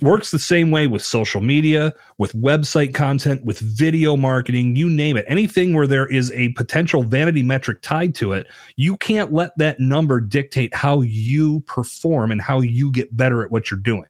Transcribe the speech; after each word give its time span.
works 0.00 0.30
the 0.30 0.38
same 0.38 0.70
way 0.70 0.86
with 0.86 1.02
social 1.02 1.40
media, 1.40 1.92
with 2.18 2.32
website 2.34 2.94
content, 2.94 3.44
with 3.44 3.58
video 3.58 4.16
marketing, 4.16 4.76
you 4.76 4.88
name 4.88 5.16
it. 5.16 5.24
Anything 5.28 5.74
where 5.74 5.86
there 5.86 6.06
is 6.06 6.30
a 6.32 6.50
potential 6.50 7.02
vanity 7.02 7.42
metric 7.42 7.82
tied 7.82 8.14
to 8.16 8.32
it, 8.32 8.46
you 8.76 8.96
can't 8.96 9.32
let 9.32 9.56
that 9.58 9.80
number 9.80 10.20
dictate 10.20 10.74
how 10.74 11.00
you 11.02 11.60
perform 11.60 12.30
and 12.30 12.40
how 12.40 12.60
you 12.60 12.90
get 12.92 13.16
better 13.16 13.42
at 13.44 13.50
what 13.50 13.70
you're 13.70 13.80
doing. 13.80 14.06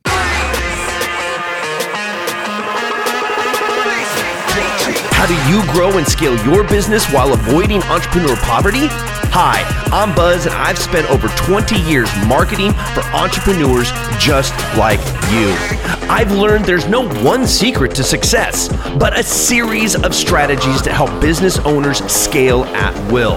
How 5.11 5.27
do 5.27 5.35
you 5.53 5.73
grow 5.73 5.99
and 5.99 6.07
scale 6.07 6.37
your 6.47 6.63
business 6.65 7.07
while 7.13 7.33
avoiding 7.33 7.83
entrepreneur 7.85 8.37
poverty? 8.37 8.89
Hi, 9.31 9.63
I'm 9.93 10.15
Buzz, 10.15 10.47
and 10.47 10.55
I've 10.55 10.79
spent 10.79 11.09
over 11.11 11.29
20 11.29 11.79
years 11.83 12.09
marketing 12.27 12.73
for 12.95 13.03
entrepreneurs 13.15 13.93
just 14.19 14.55
like 14.77 14.99
you. 15.31 15.55
I've 16.11 16.33
learned 16.33 16.65
there's 16.65 16.89
no 16.89 17.09
one 17.23 17.47
secret 17.47 17.95
to 17.97 18.03
success, 18.03 18.69
but 18.97 19.19
a 19.19 19.23
series 19.23 19.95
of 19.95 20.15
strategies 20.15 20.81
to 20.83 20.93
help 20.93 21.21
business 21.21 21.59
owners 21.61 21.99
scale 22.11 22.65
at 22.65 23.13
will. 23.13 23.37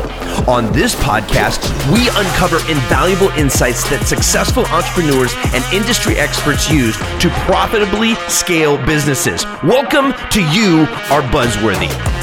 On 0.49 0.71
this 0.71 0.95
podcast, 0.95 1.61
we 1.91 2.07
uncover 2.07 2.57
invaluable 2.71 3.29
insights 3.37 3.87
that 3.89 4.07
successful 4.07 4.65
entrepreneurs 4.67 5.33
and 5.53 5.63
industry 5.73 6.15
experts 6.15 6.71
use 6.71 6.97
to 7.19 7.29
profitably 7.45 8.15
scale 8.29 8.83
businesses. 8.85 9.45
Welcome 9.61 10.13
to 10.31 10.41
You 10.51 10.87
Are 11.11 11.21
Buzzworthy. 11.21 12.20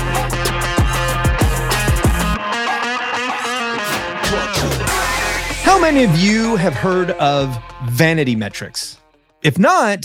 How 5.78 5.82
many 5.82 6.02
of 6.02 6.18
you 6.18 6.56
have 6.56 6.74
heard 6.74 7.12
of 7.12 7.56
vanity 7.90 8.34
metrics? 8.34 8.98
If 9.44 9.60
not, 9.60 10.04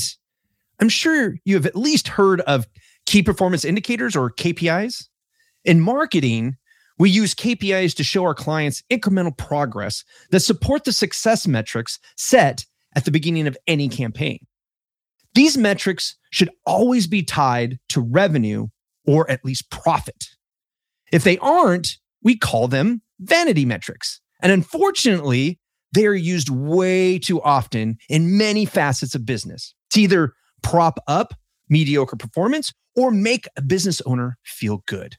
I'm 0.80 0.88
sure 0.88 1.40
you 1.46 1.56
have 1.56 1.66
at 1.66 1.76
least 1.76 2.10
heard 2.10 2.42
of 2.42 2.68
key 3.08 3.24
performance 3.24 3.66
indicators 3.66 4.16
or 4.16 4.30
KPIs. 4.30 5.08
In 5.66 5.80
marketing, 5.82 6.58
we 7.00 7.10
use 7.10 7.34
KPIs 7.34 7.96
to 7.96 8.04
show 8.04 8.24
our 8.24 8.36
clients 8.36 8.84
incremental 8.92 9.36
progress 9.36 10.04
that 10.30 10.42
support 10.42 10.84
the 10.84 10.94
success 10.94 11.48
metrics 11.48 11.98
set 12.16 12.68
at 12.96 13.06
the 13.06 13.12
beginning 13.12 13.48
of 13.48 13.58
any 13.66 13.90
campaign. 13.90 14.46
These 15.34 15.58
metrics 15.58 16.18
should 16.30 16.52
always 16.68 17.08
be 17.08 17.24
tied 17.24 17.80
to 17.90 18.00
revenue 18.00 18.68
or 19.08 19.30
at 19.30 19.44
least 19.44 19.72
profit. 19.72 20.28
If 21.12 21.24
they 21.24 21.40
aren't, 21.40 21.98
we 22.22 22.38
call 22.38 22.68
them 22.68 23.02
vanity 23.20 23.66
metrics. 23.66 24.22
And 24.40 24.52
unfortunately, 24.52 25.60
they 25.94 26.06
are 26.06 26.14
used 26.14 26.50
way 26.50 27.20
too 27.20 27.42
often 27.42 27.98
in 28.10 28.38
many 28.38 28.66
facets 28.66 29.16
of 29.16 29.26
business 29.26 29.74
to 29.92 30.02
either 30.02 30.34
prop 30.62 31.00
up 31.08 31.34
mediocre 31.70 32.16
performance 32.16 32.74
or 32.96 33.12
make 33.12 33.48
a 33.58 33.62
business 33.62 34.02
owner 34.02 34.38
feel 34.44 34.84
good. 34.88 35.16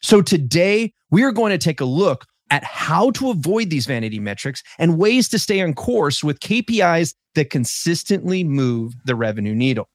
So 0.00 0.22
today, 0.22 0.92
we 1.10 1.24
are 1.24 1.32
going 1.32 1.50
to 1.50 1.58
take 1.58 1.80
a 1.80 1.84
look 1.84 2.24
at 2.50 2.64
how 2.64 3.10
to 3.12 3.30
avoid 3.30 3.70
these 3.70 3.86
vanity 3.86 4.18
metrics 4.18 4.62
and 4.78 4.98
ways 4.98 5.28
to 5.28 5.38
stay 5.38 5.60
on 5.60 5.74
course 5.74 6.24
with 6.24 6.40
KPIs 6.40 7.14
that 7.34 7.50
consistently 7.50 8.44
move 8.44 8.94
the 9.04 9.14
revenue 9.14 9.54
needle. 9.54 9.88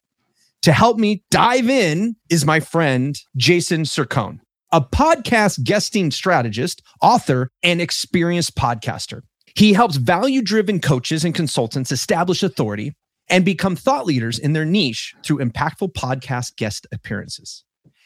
To 0.63 0.71
help 0.71 0.97
me 0.97 1.23
dive 1.29 1.69
in 1.69 2.15
is 2.29 2.45
my 2.45 2.59
friend 2.59 3.17
Jason 3.35 3.81
Cercone, 3.83 4.39
a 4.71 4.81
podcast 4.81 5.63
guesting 5.63 6.11
strategist, 6.11 6.81
author, 7.01 7.49
and 7.63 7.81
experienced 7.81 8.55
podcaster. 8.55 9.21
He 9.55 9.73
helps 9.73 9.97
value 9.97 10.41
driven 10.41 10.79
coaches 10.79 11.23
and 11.23 11.35
consultants 11.35 11.91
establish 11.91 12.41
authority 12.41 12.95
and 13.29 13.45
become 13.45 13.75
thought 13.75 14.05
leaders 14.05 14.39
in 14.39 14.53
their 14.53 14.65
niche 14.65 15.13
through 15.23 15.37
impactful 15.37 15.93
podcast 15.93 16.55
guest 16.55 16.87
appearances. 16.91 17.63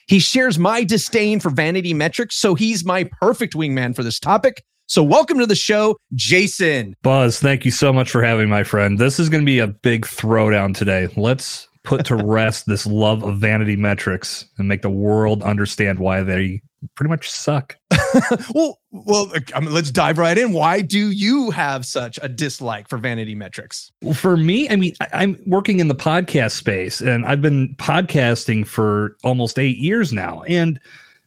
He 0.08 0.20
shares 0.20 0.60
my 0.60 0.84
disdain 0.84 1.40
for 1.40 1.50
vanity 1.50 1.94
metrics, 1.94 2.36
so 2.36 2.54
he's 2.56 2.84
my 2.84 3.10
perfect 3.22 3.54
wingman 3.54 3.96
for 3.96 4.04
this 4.04 4.20
topic. 4.20 4.64
So, 4.90 5.04
welcome 5.04 5.40
to 5.40 5.46
the 5.46 5.56
show, 5.56 5.98
Jason. 6.16 6.96
Buzz, 7.02 7.40
thank 7.40 7.66
you 7.66 7.72
so 7.72 7.92
much 7.92 8.10
for 8.10 8.24
having 8.24 8.48
my 8.48 8.64
friend. 8.64 8.98
This 8.98 9.20
is 9.20 9.28
going 9.28 9.42
to 9.42 9.46
be 9.46 9.60
a 9.60 9.68
big 9.68 10.06
throwdown 10.06 10.76
today. 10.76 11.10
Let's 11.18 11.67
put 11.88 12.06
to 12.06 12.18
rest 12.18 12.66
this 12.66 12.86
love 12.86 13.24
of 13.24 13.38
vanity 13.38 13.78
metrics 13.78 14.46
and 14.58 14.68
make 14.68 14.82
the 14.82 14.90
world 14.90 15.42
understand 15.42 16.00
why 16.00 16.22
they 16.22 16.62
pretty 16.96 17.10
much 17.10 17.32
suck. 17.32 17.78
well, 18.54 18.80
well, 18.92 19.32
I 19.56 19.62
mean, 19.62 19.74
let's 19.74 19.90
dive 19.90 20.18
right 20.18 20.38
in. 20.38 20.52
Why 20.52 20.82
do 20.82 21.12
you 21.12 21.50
have 21.52 21.86
such 21.86 22.20
a 22.22 22.28
dislike 22.28 22.90
for 22.90 22.98
vanity 22.98 23.36
metrics? 23.36 23.90
Well, 24.02 24.14
for 24.14 24.36
me, 24.36 24.70
I 24.70 24.76
mean, 24.76 24.96
I, 25.14 25.24
am 25.24 25.42
working 25.48 25.80
in 25.80 25.88
the 25.88 25.96
podcast 25.96 26.52
space 26.52 27.00
and 27.00 27.26
I've 27.26 27.42
been 27.42 27.74
podcasting 27.76 28.68
for 28.68 29.16
almost 29.24 29.58
eight 29.58 29.78
years 29.78 30.12
now. 30.12 30.44
And 30.44 30.82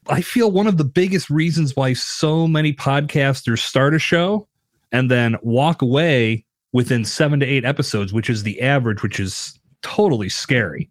I 0.08 0.20
feel 0.20 0.50
one 0.50 0.66
of 0.66 0.76
the 0.76 0.84
biggest 0.84 1.30
reasons 1.30 1.74
why 1.74 1.94
so 1.94 2.46
many 2.46 2.74
podcasters 2.74 3.60
start 3.60 3.94
a 3.94 3.98
show 3.98 4.46
and 4.92 5.10
then 5.10 5.36
walk 5.40 5.80
away 5.80 6.44
within 6.72 7.06
seven 7.06 7.40
to 7.40 7.46
eight 7.46 7.64
episodes, 7.64 8.12
which 8.12 8.28
is 8.28 8.42
the 8.42 8.60
average, 8.60 9.02
which 9.02 9.18
is 9.18 9.58
totally 9.82 10.28
scary. 10.28 10.88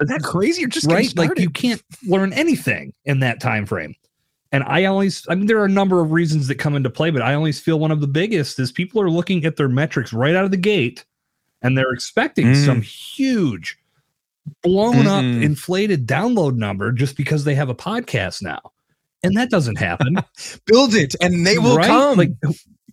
Is 0.00 0.08
that 0.08 0.22
crazy? 0.22 0.60
You're 0.60 0.70
just 0.70 0.86
right. 0.86 1.14
Like 1.16 1.38
you 1.38 1.50
can't 1.50 1.82
learn 2.06 2.32
anything 2.32 2.92
in 3.04 3.20
that 3.20 3.40
time 3.40 3.66
frame. 3.66 3.94
And 4.52 4.64
I 4.64 4.84
always, 4.84 5.26
I 5.28 5.34
mean, 5.34 5.46
there 5.46 5.58
are 5.58 5.66
a 5.66 5.70
number 5.70 6.00
of 6.00 6.12
reasons 6.12 6.48
that 6.48 6.54
come 6.54 6.74
into 6.74 6.88
play, 6.88 7.10
but 7.10 7.20
I 7.20 7.34
always 7.34 7.60
feel 7.60 7.78
one 7.78 7.90
of 7.90 8.00
the 8.00 8.06
biggest 8.06 8.58
is 8.58 8.72
people 8.72 9.00
are 9.00 9.10
looking 9.10 9.44
at 9.44 9.56
their 9.56 9.68
metrics 9.68 10.12
right 10.12 10.34
out 10.34 10.44
of 10.44 10.50
the 10.50 10.56
gate 10.56 11.04
and 11.60 11.76
they're 11.76 11.92
expecting 11.92 12.46
mm. 12.46 12.64
some 12.64 12.80
huge, 12.80 13.78
blown 14.62 14.94
mm 14.94 15.06
up, 15.06 15.24
inflated 15.42 16.06
download 16.06 16.56
number 16.56 16.92
just 16.92 17.16
because 17.16 17.44
they 17.44 17.54
have 17.54 17.68
a 17.68 17.74
podcast 17.74 18.40
now. 18.40 18.60
And 19.22 19.36
that 19.36 19.50
doesn't 19.50 19.76
happen. 19.76 20.16
Build 20.64 20.94
it 20.94 21.14
and 21.20 21.46
they 21.46 21.58
will 21.58 21.76
right? 21.76 21.86
come. 21.86 22.18
Like, 22.18 22.30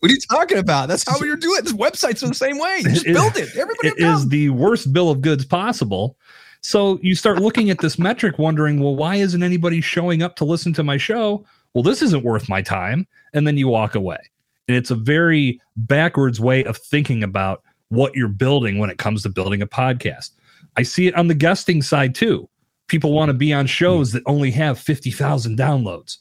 what 0.05 0.11
are 0.11 0.13
you 0.13 0.19
talking 0.19 0.57
about? 0.59 0.87
That's 0.87 1.03
how 1.09 1.17
you're 1.25 1.35
doing 1.35 1.57
it. 1.57 1.63
This 1.63 1.73
website's 1.73 2.21
the 2.21 2.31
same 2.35 2.59
way. 2.59 2.81
You 2.83 2.91
just 2.91 3.05
build 3.05 3.35
it. 3.37 3.49
Everybody 3.57 3.87
it 3.87 3.97
is 3.97 4.29
the 4.29 4.49
worst 4.51 4.93
bill 4.93 5.09
of 5.09 5.21
goods 5.21 5.43
possible. 5.45 6.15
So 6.61 6.99
you 7.01 7.15
start 7.15 7.41
looking 7.41 7.71
at 7.71 7.79
this 7.79 7.97
metric, 7.97 8.37
wondering, 8.37 8.79
well, 8.79 8.95
why 8.95 9.15
isn't 9.15 9.41
anybody 9.41 9.81
showing 9.81 10.21
up 10.21 10.35
to 10.35 10.45
listen 10.45 10.73
to 10.73 10.83
my 10.83 10.97
show? 10.97 11.43
Well, 11.73 11.81
this 11.81 12.03
isn't 12.03 12.23
worth 12.23 12.47
my 12.47 12.61
time. 12.61 13.07
And 13.33 13.47
then 13.47 13.57
you 13.57 13.67
walk 13.67 13.95
away. 13.95 14.19
And 14.67 14.77
it's 14.77 14.91
a 14.91 14.95
very 14.95 15.59
backwards 15.75 16.39
way 16.39 16.63
of 16.65 16.77
thinking 16.77 17.23
about 17.23 17.63
what 17.89 18.13
you're 18.13 18.27
building 18.27 18.77
when 18.77 18.91
it 18.91 18.99
comes 18.99 19.23
to 19.23 19.29
building 19.29 19.63
a 19.63 19.67
podcast. 19.67 20.29
I 20.77 20.83
see 20.83 21.07
it 21.07 21.15
on 21.15 21.29
the 21.29 21.33
guesting 21.33 21.81
side 21.81 22.13
too. 22.13 22.47
People 22.89 23.11
want 23.11 23.29
to 23.29 23.33
be 23.33 23.51
on 23.51 23.65
shows 23.65 24.11
that 24.11 24.21
only 24.27 24.51
have 24.51 24.77
50,000 24.77 25.57
downloads 25.57 26.17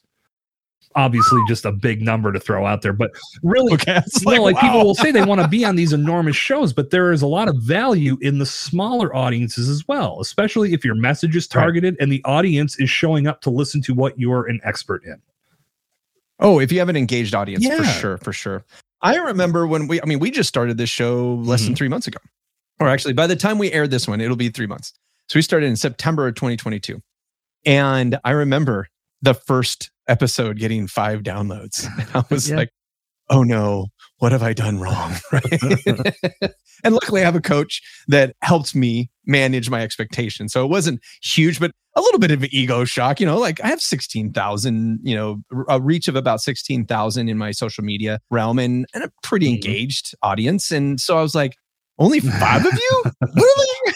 obviously 0.95 1.41
just 1.49 1.65
a 1.65 1.73
big 1.73 2.03
number 2.03 2.33
to 2.33 2.41
throw 2.41 2.67
out 2.67 2.83
there. 2.83 2.93
But 2.93 3.11
really, 3.43 3.75
okay, 3.75 4.01
you 4.21 4.23
like, 4.25 4.41
like 4.41 4.55
wow. 4.57 4.61
people 4.61 4.85
will 4.85 4.95
say 4.95 5.11
they 5.11 5.25
want 5.25 5.41
to 5.41 5.49
be 5.49 5.65
on 5.65 5.77
these 5.77 5.93
enormous 5.93 6.37
shows, 6.37 6.73
but 6.73 6.91
there 6.91 7.13
is 7.13 7.23
a 7.23 7.27
lot 7.27 7.49
of 7.49 7.57
value 7.59 8.17
in 8.21 8.39
the 8.39 8.47
smaller 8.47 9.15
audiences 9.15 9.69
as 9.69 9.87
well, 9.89 10.21
especially 10.21 10.73
if 10.73 10.85
your 10.85 10.95
message 10.95 11.37
is 11.37 11.47
targeted 11.47 11.95
right. 11.95 12.03
and 12.03 12.13
the 12.13 12.23
audience 12.25 12.79
is 12.79 12.91
showing 12.91 13.27
up 13.27 13.41
to 13.43 13.51
listen 13.51 13.83
to 13.83 13.95
what 13.95 14.19
you're 14.19 14.47
an 14.47 14.61
expert 14.65 15.05
in. 15.05 15.21
Oh, 16.41 16.59
if 16.59 16.73
you 16.73 16.79
have 16.81 16.89
an 16.89 16.97
engaged 16.97 17.35
audience, 17.35 17.65
yeah. 17.65 17.79
for 17.79 17.85
sure, 17.85 18.19
for 18.19 18.33
sure. 18.33 18.65
I 19.03 19.17
remember 19.17 19.67
when 19.67 19.87
we, 19.87 20.01
I 20.01 20.07
mean, 20.07 20.19
we 20.19 20.31
just 20.31 20.49
started 20.49 20.79
this 20.79 20.91
show 20.91 21.35
less 21.35 21.61
mm-hmm. 21.61 21.69
than 21.69 21.77
three 21.77 21.89
months 21.89 22.07
ago. 22.07 22.19
Or 22.81 22.89
actually, 22.89 23.13
by 23.15 23.27
the 23.27 23.37
time 23.37 23.59
we 23.59 23.71
aired 23.71 23.91
this 23.91 24.09
one, 24.09 24.21
it'll 24.21 24.37
be 24.37 24.49
three 24.49 24.67
months. 24.67 24.95
So 25.29 25.39
we 25.39 25.43
started 25.43 25.67
in 25.67 25.77
September 25.77 26.27
of 26.27 26.35
2022. 26.35 27.01
And 27.67 28.19
I 28.25 28.33
remember 28.33 28.89
the 29.23 29.35
first 29.35 29.91
episode 30.09 30.59
getting 30.59 30.87
five 30.87 31.23
downloads. 31.23 31.87
And 31.99 32.09
I 32.15 32.25
was 32.31 32.51
yeah. 32.51 32.57
like, 32.57 32.71
oh 33.31 33.43
no, 33.43 33.87
what 34.19 34.33
have 34.33 34.43
I 34.43 34.53
done 34.53 34.79
wrong? 34.79 35.15
Right. 35.33 36.15
and 36.85 36.95
luckily 36.95 37.23
I 37.23 37.25
have 37.25 37.37
a 37.37 37.41
coach 37.41 37.81
that 38.09 38.37
helps 38.43 38.75
me 38.75 39.11
manage 39.27 39.71
my 39.71 39.83
expectations. 39.83 40.53
So 40.53 40.65
it 40.65 40.69
wasn't 40.69 41.01
huge, 41.23 41.59
but 41.59 41.71
a 41.97 42.01
little 42.01 42.19
bit 42.19 42.31
of 42.31 42.43
an 42.43 42.49
ego 42.53 42.85
shock, 42.85 43.21
you 43.21 43.27
know, 43.27 43.39
like 43.39 43.63
I 43.63 43.69
have 43.69 43.81
16,000, 43.81 45.01
you 45.03 45.15
know, 45.15 45.41
a 45.69 45.81
reach 45.81 46.09
of 46.09 46.17
about 46.17 46.41
16,000 46.41 47.29
in 47.29 47.39
my 47.39 47.53
social 47.53 47.85
media 47.85 48.19
realm 48.31 48.59
and, 48.59 48.87
and 48.95 49.05
a 49.05 49.11
pretty 49.23 49.47
mm-hmm. 49.47 49.55
engaged 49.55 50.15
audience. 50.23 50.71
And 50.71 51.01
so 51.01 51.17
I 51.19 51.23
was 51.23 51.35
like, 51.35 51.55
only 51.99 52.21
five 52.21 52.67
of 52.67 52.73
you? 52.73 53.03
really? 53.35 53.95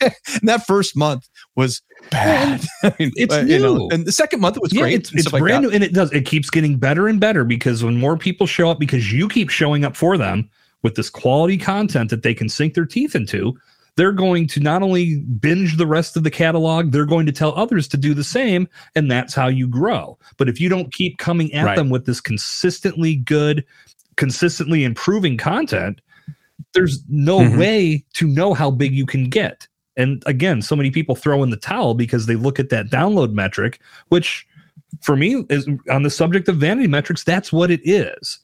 and 0.00 0.48
that 0.48 0.66
first 0.66 0.96
month 0.96 1.28
was 1.58 1.82
bad. 2.10 2.64
I 2.84 2.94
mean, 2.98 3.12
it's 3.16 3.34
new. 3.36 3.54
You 3.54 3.58
know, 3.58 3.88
and 3.90 4.06
the 4.06 4.12
second 4.12 4.40
month 4.40 4.56
was 4.60 4.72
yeah, 4.72 4.82
great. 4.82 4.94
It's, 4.94 5.12
it's 5.12 5.30
brand 5.30 5.64
like 5.64 5.70
new, 5.70 5.70
and 5.70 5.84
it 5.84 5.92
does. 5.92 6.10
It 6.12 6.24
keeps 6.24 6.48
getting 6.48 6.78
better 6.78 7.08
and 7.08 7.20
better 7.20 7.44
because 7.44 7.84
when 7.84 7.98
more 7.98 8.16
people 8.16 8.46
show 8.46 8.70
up, 8.70 8.78
because 8.78 9.12
you 9.12 9.28
keep 9.28 9.50
showing 9.50 9.84
up 9.84 9.96
for 9.96 10.16
them 10.16 10.48
with 10.82 10.94
this 10.94 11.10
quality 11.10 11.58
content 11.58 12.08
that 12.10 12.22
they 12.22 12.32
can 12.32 12.48
sink 12.48 12.74
their 12.74 12.86
teeth 12.86 13.16
into, 13.16 13.58
they're 13.96 14.12
going 14.12 14.46
to 14.46 14.60
not 14.60 14.82
only 14.82 15.16
binge 15.18 15.76
the 15.76 15.86
rest 15.86 16.16
of 16.16 16.22
the 16.22 16.30
catalog, 16.30 16.92
they're 16.92 17.04
going 17.04 17.26
to 17.26 17.32
tell 17.32 17.52
others 17.56 17.88
to 17.88 17.96
do 17.96 18.14
the 18.14 18.24
same, 18.24 18.68
and 18.94 19.10
that's 19.10 19.34
how 19.34 19.48
you 19.48 19.66
grow. 19.66 20.16
But 20.36 20.48
if 20.48 20.60
you 20.60 20.68
don't 20.68 20.92
keep 20.92 21.18
coming 21.18 21.52
at 21.52 21.66
right. 21.66 21.76
them 21.76 21.90
with 21.90 22.06
this 22.06 22.20
consistently 22.20 23.16
good, 23.16 23.64
consistently 24.16 24.84
improving 24.84 25.36
content, 25.36 26.00
there's 26.74 27.02
no 27.08 27.40
Mhm. 27.40 27.58
way 27.58 28.04
to 28.14 28.26
know 28.26 28.54
how 28.54 28.70
big 28.70 28.94
you 28.94 29.06
can 29.06 29.28
get. 29.28 29.67
And 29.98 30.22
again, 30.24 30.62
so 30.62 30.74
many 30.74 30.90
people 30.90 31.14
throw 31.14 31.42
in 31.42 31.50
the 31.50 31.56
towel 31.56 31.92
because 31.94 32.24
they 32.24 32.36
look 32.36 32.58
at 32.58 32.70
that 32.70 32.86
download 32.86 33.32
metric, 33.32 33.80
which 34.08 34.46
for 35.02 35.16
me 35.16 35.44
is 35.50 35.68
on 35.90 36.04
the 36.04 36.10
subject 36.10 36.48
of 36.48 36.56
vanity 36.56 36.88
metrics, 36.88 37.24
that's 37.24 37.52
what 37.52 37.70
it 37.70 37.80
is. 37.84 38.38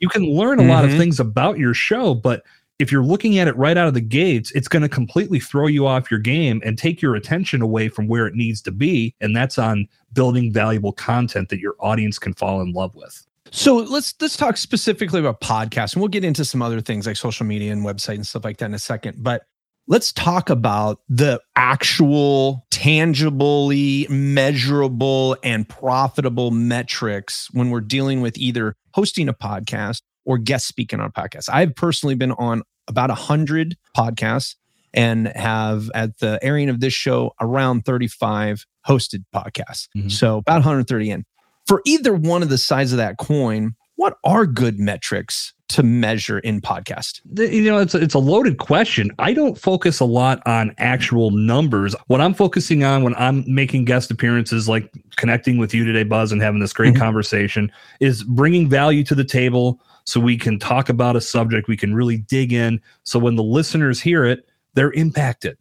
You 0.00 0.08
can 0.08 0.24
learn 0.24 0.58
a 0.58 0.64
lot 0.64 0.84
of 0.84 0.90
Mhm. 0.90 0.98
things 0.98 1.18
about 1.18 1.58
your 1.58 1.72
show, 1.72 2.14
but 2.14 2.44
if 2.78 2.92
you're 2.92 3.02
looking 3.04 3.38
at 3.38 3.48
it 3.48 3.56
right 3.56 3.76
out 3.76 3.88
of 3.88 3.94
the 3.94 4.00
gates, 4.00 4.52
it's 4.52 4.68
going 4.68 4.82
to 4.82 4.88
completely 4.88 5.40
throw 5.40 5.66
you 5.66 5.86
off 5.86 6.10
your 6.10 6.20
game 6.20 6.60
and 6.64 6.78
take 6.78 7.02
your 7.02 7.16
attention 7.16 7.62
away 7.62 7.88
from 7.88 8.06
where 8.06 8.26
it 8.26 8.34
needs 8.34 8.60
to 8.62 8.70
be. 8.70 9.14
And 9.20 9.34
that's 9.34 9.58
on 9.58 9.88
building 10.12 10.52
valuable 10.52 10.92
content 10.92 11.48
that 11.48 11.58
your 11.58 11.74
audience 11.80 12.18
can 12.18 12.34
fall 12.34 12.60
in 12.60 12.72
love 12.72 12.94
with. 12.94 13.26
So 13.50 13.76
let's 13.76 14.14
let's 14.20 14.36
talk 14.36 14.56
specifically 14.58 15.20
about 15.20 15.40
podcasts, 15.40 15.94
and 15.94 16.02
we'll 16.02 16.08
get 16.08 16.22
into 16.22 16.44
some 16.44 16.60
other 16.60 16.80
things 16.80 17.06
like 17.06 17.16
social 17.16 17.46
media 17.46 17.72
and 17.72 17.84
website 17.84 18.16
and 18.16 18.26
stuff 18.26 18.44
like 18.44 18.58
that 18.58 18.66
in 18.66 18.74
a 18.74 18.78
second. 18.78 19.22
But 19.22 19.42
let's 19.88 20.12
talk 20.12 20.50
about 20.50 21.00
the 21.08 21.40
actual, 21.56 22.66
tangibly 22.70 24.06
measurable, 24.10 25.36
and 25.42 25.68
profitable 25.68 26.50
metrics 26.50 27.48
when 27.52 27.70
we're 27.70 27.80
dealing 27.80 28.20
with 28.20 28.36
either 28.36 28.76
hosting 28.92 29.28
a 29.28 29.34
podcast 29.34 30.02
or 30.24 30.38
guest 30.38 30.68
speaking 30.68 31.00
on 31.00 31.06
a 31.06 31.10
podcast. 31.10 31.48
I've 31.50 31.74
personally 31.74 32.14
been 32.14 32.32
on 32.32 32.62
about 32.86 33.10
a 33.10 33.14
hundred 33.14 33.76
podcasts 33.96 34.54
and 34.92 35.28
have 35.28 35.90
at 35.94 36.18
the 36.18 36.38
airing 36.42 36.68
of 36.68 36.80
this 36.80 36.92
show 36.94 37.32
around 37.40 37.84
35 37.84 38.66
hosted 38.86 39.24
podcasts. 39.34 39.88
Mhm. 39.96 40.10
So 40.10 40.38
about 40.38 40.56
130 40.56 41.10
in 41.10 41.24
for 41.66 41.82
either 41.84 42.14
one 42.14 42.42
of 42.42 42.48
the 42.48 42.58
sides 42.58 42.92
of 42.92 42.98
that 42.98 43.18
coin, 43.18 43.74
what 43.98 44.16
are 44.22 44.46
good 44.46 44.78
metrics 44.78 45.52
to 45.68 45.82
measure 45.82 46.38
in 46.38 46.60
podcast? 46.60 47.20
You 47.36 47.62
know 47.70 47.78
it's 47.78 47.94
a, 47.94 47.98
it's 47.98 48.14
a 48.14 48.18
loaded 48.18 48.56
question 48.58 49.10
i 49.18 49.32
don't 49.34 49.58
focus 49.58 50.00
a 50.00 50.04
lot 50.06 50.40
on 50.46 50.74
actual 50.78 51.30
numbers 51.30 51.94
what 52.06 52.20
i'm 52.22 52.32
focusing 52.32 52.84
on 52.84 53.02
when 53.02 53.14
i'm 53.16 53.44
making 53.46 53.84
guest 53.84 54.10
appearances 54.10 54.66
like 54.68 54.90
connecting 55.16 55.58
with 55.58 55.74
you 55.74 55.84
today 55.84 56.04
buzz 56.04 56.32
and 56.32 56.40
having 56.40 56.60
this 56.60 56.72
great 56.72 56.94
Mhm. 56.94 56.98
conversation 57.00 57.70
is 58.00 58.22
bringing 58.24 58.66
value 58.68 59.04
to 59.04 59.14
the 59.14 59.24
table 59.24 59.78
so 60.04 60.20
we 60.20 60.38
can 60.38 60.58
talk 60.58 60.88
about 60.88 61.16
a 61.16 61.20
subject 61.20 61.68
we 61.68 61.76
can 61.76 61.92
really 61.94 62.16
dig 62.18 62.52
in 62.52 62.80
so 63.02 63.18
when 63.18 63.34
the 63.36 63.42
listeners 63.42 64.00
hear 64.00 64.24
it 64.24 64.46
they're 64.74 64.92
impacted 64.92 65.58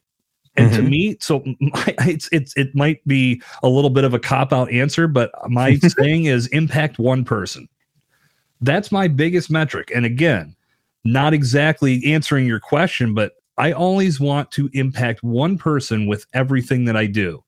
and 0.55 0.71
to 0.73 0.81
Mhm. 0.81 0.89
me 0.89 1.17
so 1.19 1.43
my, 1.59 1.95
it's 2.07 2.29
it's 2.31 2.55
it 2.55 2.73
might 2.75 3.05
be 3.07 3.41
a 3.63 3.67
little 3.67 3.89
bit 3.89 4.03
of 4.05 4.13
a 4.13 4.19
cop 4.19 4.53
out 4.53 4.71
answer 4.71 5.07
but 5.07 5.31
my 5.49 5.75
saying 5.99 6.25
is 6.25 6.47
impact 6.47 6.97
one 6.97 7.25
person 7.25 7.67
that's 8.61 8.91
my 8.91 9.07
biggest 9.07 9.49
metric. 9.49 9.91
And 9.93 10.05
again, 10.05 10.55
not 11.03 11.33
exactly 11.33 12.03
answering 12.05 12.45
your 12.45 12.59
question, 12.59 13.13
but 13.13 13.33
I 13.57 13.71
always 13.71 14.19
want 14.19 14.51
to 14.51 14.69
impact 14.73 15.23
one 15.23 15.57
person 15.57 16.07
with 16.07 16.25
everything 16.33 16.85
that 16.85 16.97
I 16.97 17.05
do. 17.05 17.43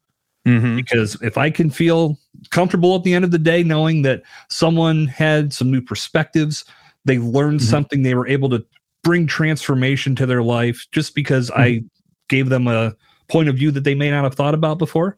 Mm-hmm. 0.48 0.78
Because 0.78 1.22
if 1.22 1.38
I 1.38 1.50
can 1.50 1.70
feel 1.70 2.18
comfortable 2.50 2.96
at 2.96 3.04
the 3.04 3.14
end 3.14 3.26
of 3.26 3.32
the 3.32 3.38
day 3.38 3.64
knowing 3.64 4.02
that 4.04 4.24
someone 4.50 5.06
had 5.06 5.54
some 5.54 5.70
new 5.70 5.82
perspectives, 5.82 6.64
they 7.06 7.20
learned 7.20 7.60
Mhm. 7.60 7.70
something, 7.70 8.04
they 8.04 8.16
were 8.16 8.28
able 8.28 8.50
to 8.50 8.66
bring 9.04 9.28
transformation 9.28 10.16
to 10.16 10.26
their 10.26 10.42
life 10.44 10.88
just 10.92 11.14
because 11.14 11.52
I 11.52 11.84
gave 12.30 12.50
them 12.50 12.68
a 12.68 12.96
point 13.28 13.50
of 13.50 13.56
view 13.56 13.72
that 13.72 13.84
they 13.84 13.96
may 13.96 14.10
not 14.10 14.24
have 14.24 14.36
thought 14.36 14.54
about 14.54 14.80
before, 14.80 15.18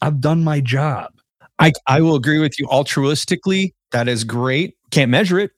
I've 0.00 0.20
done 0.20 0.42
my 0.42 0.60
job. 0.60 1.12
I, 1.58 1.72
I 1.86 2.00
will 2.00 2.16
agree 2.16 2.38
with 2.38 2.58
you 2.58 2.66
altruistically. 2.68 3.74
That 3.92 4.08
is 4.08 4.24
great. 4.24 4.76
Can't 4.90 5.10
measure 5.10 5.38
it. 5.38 5.50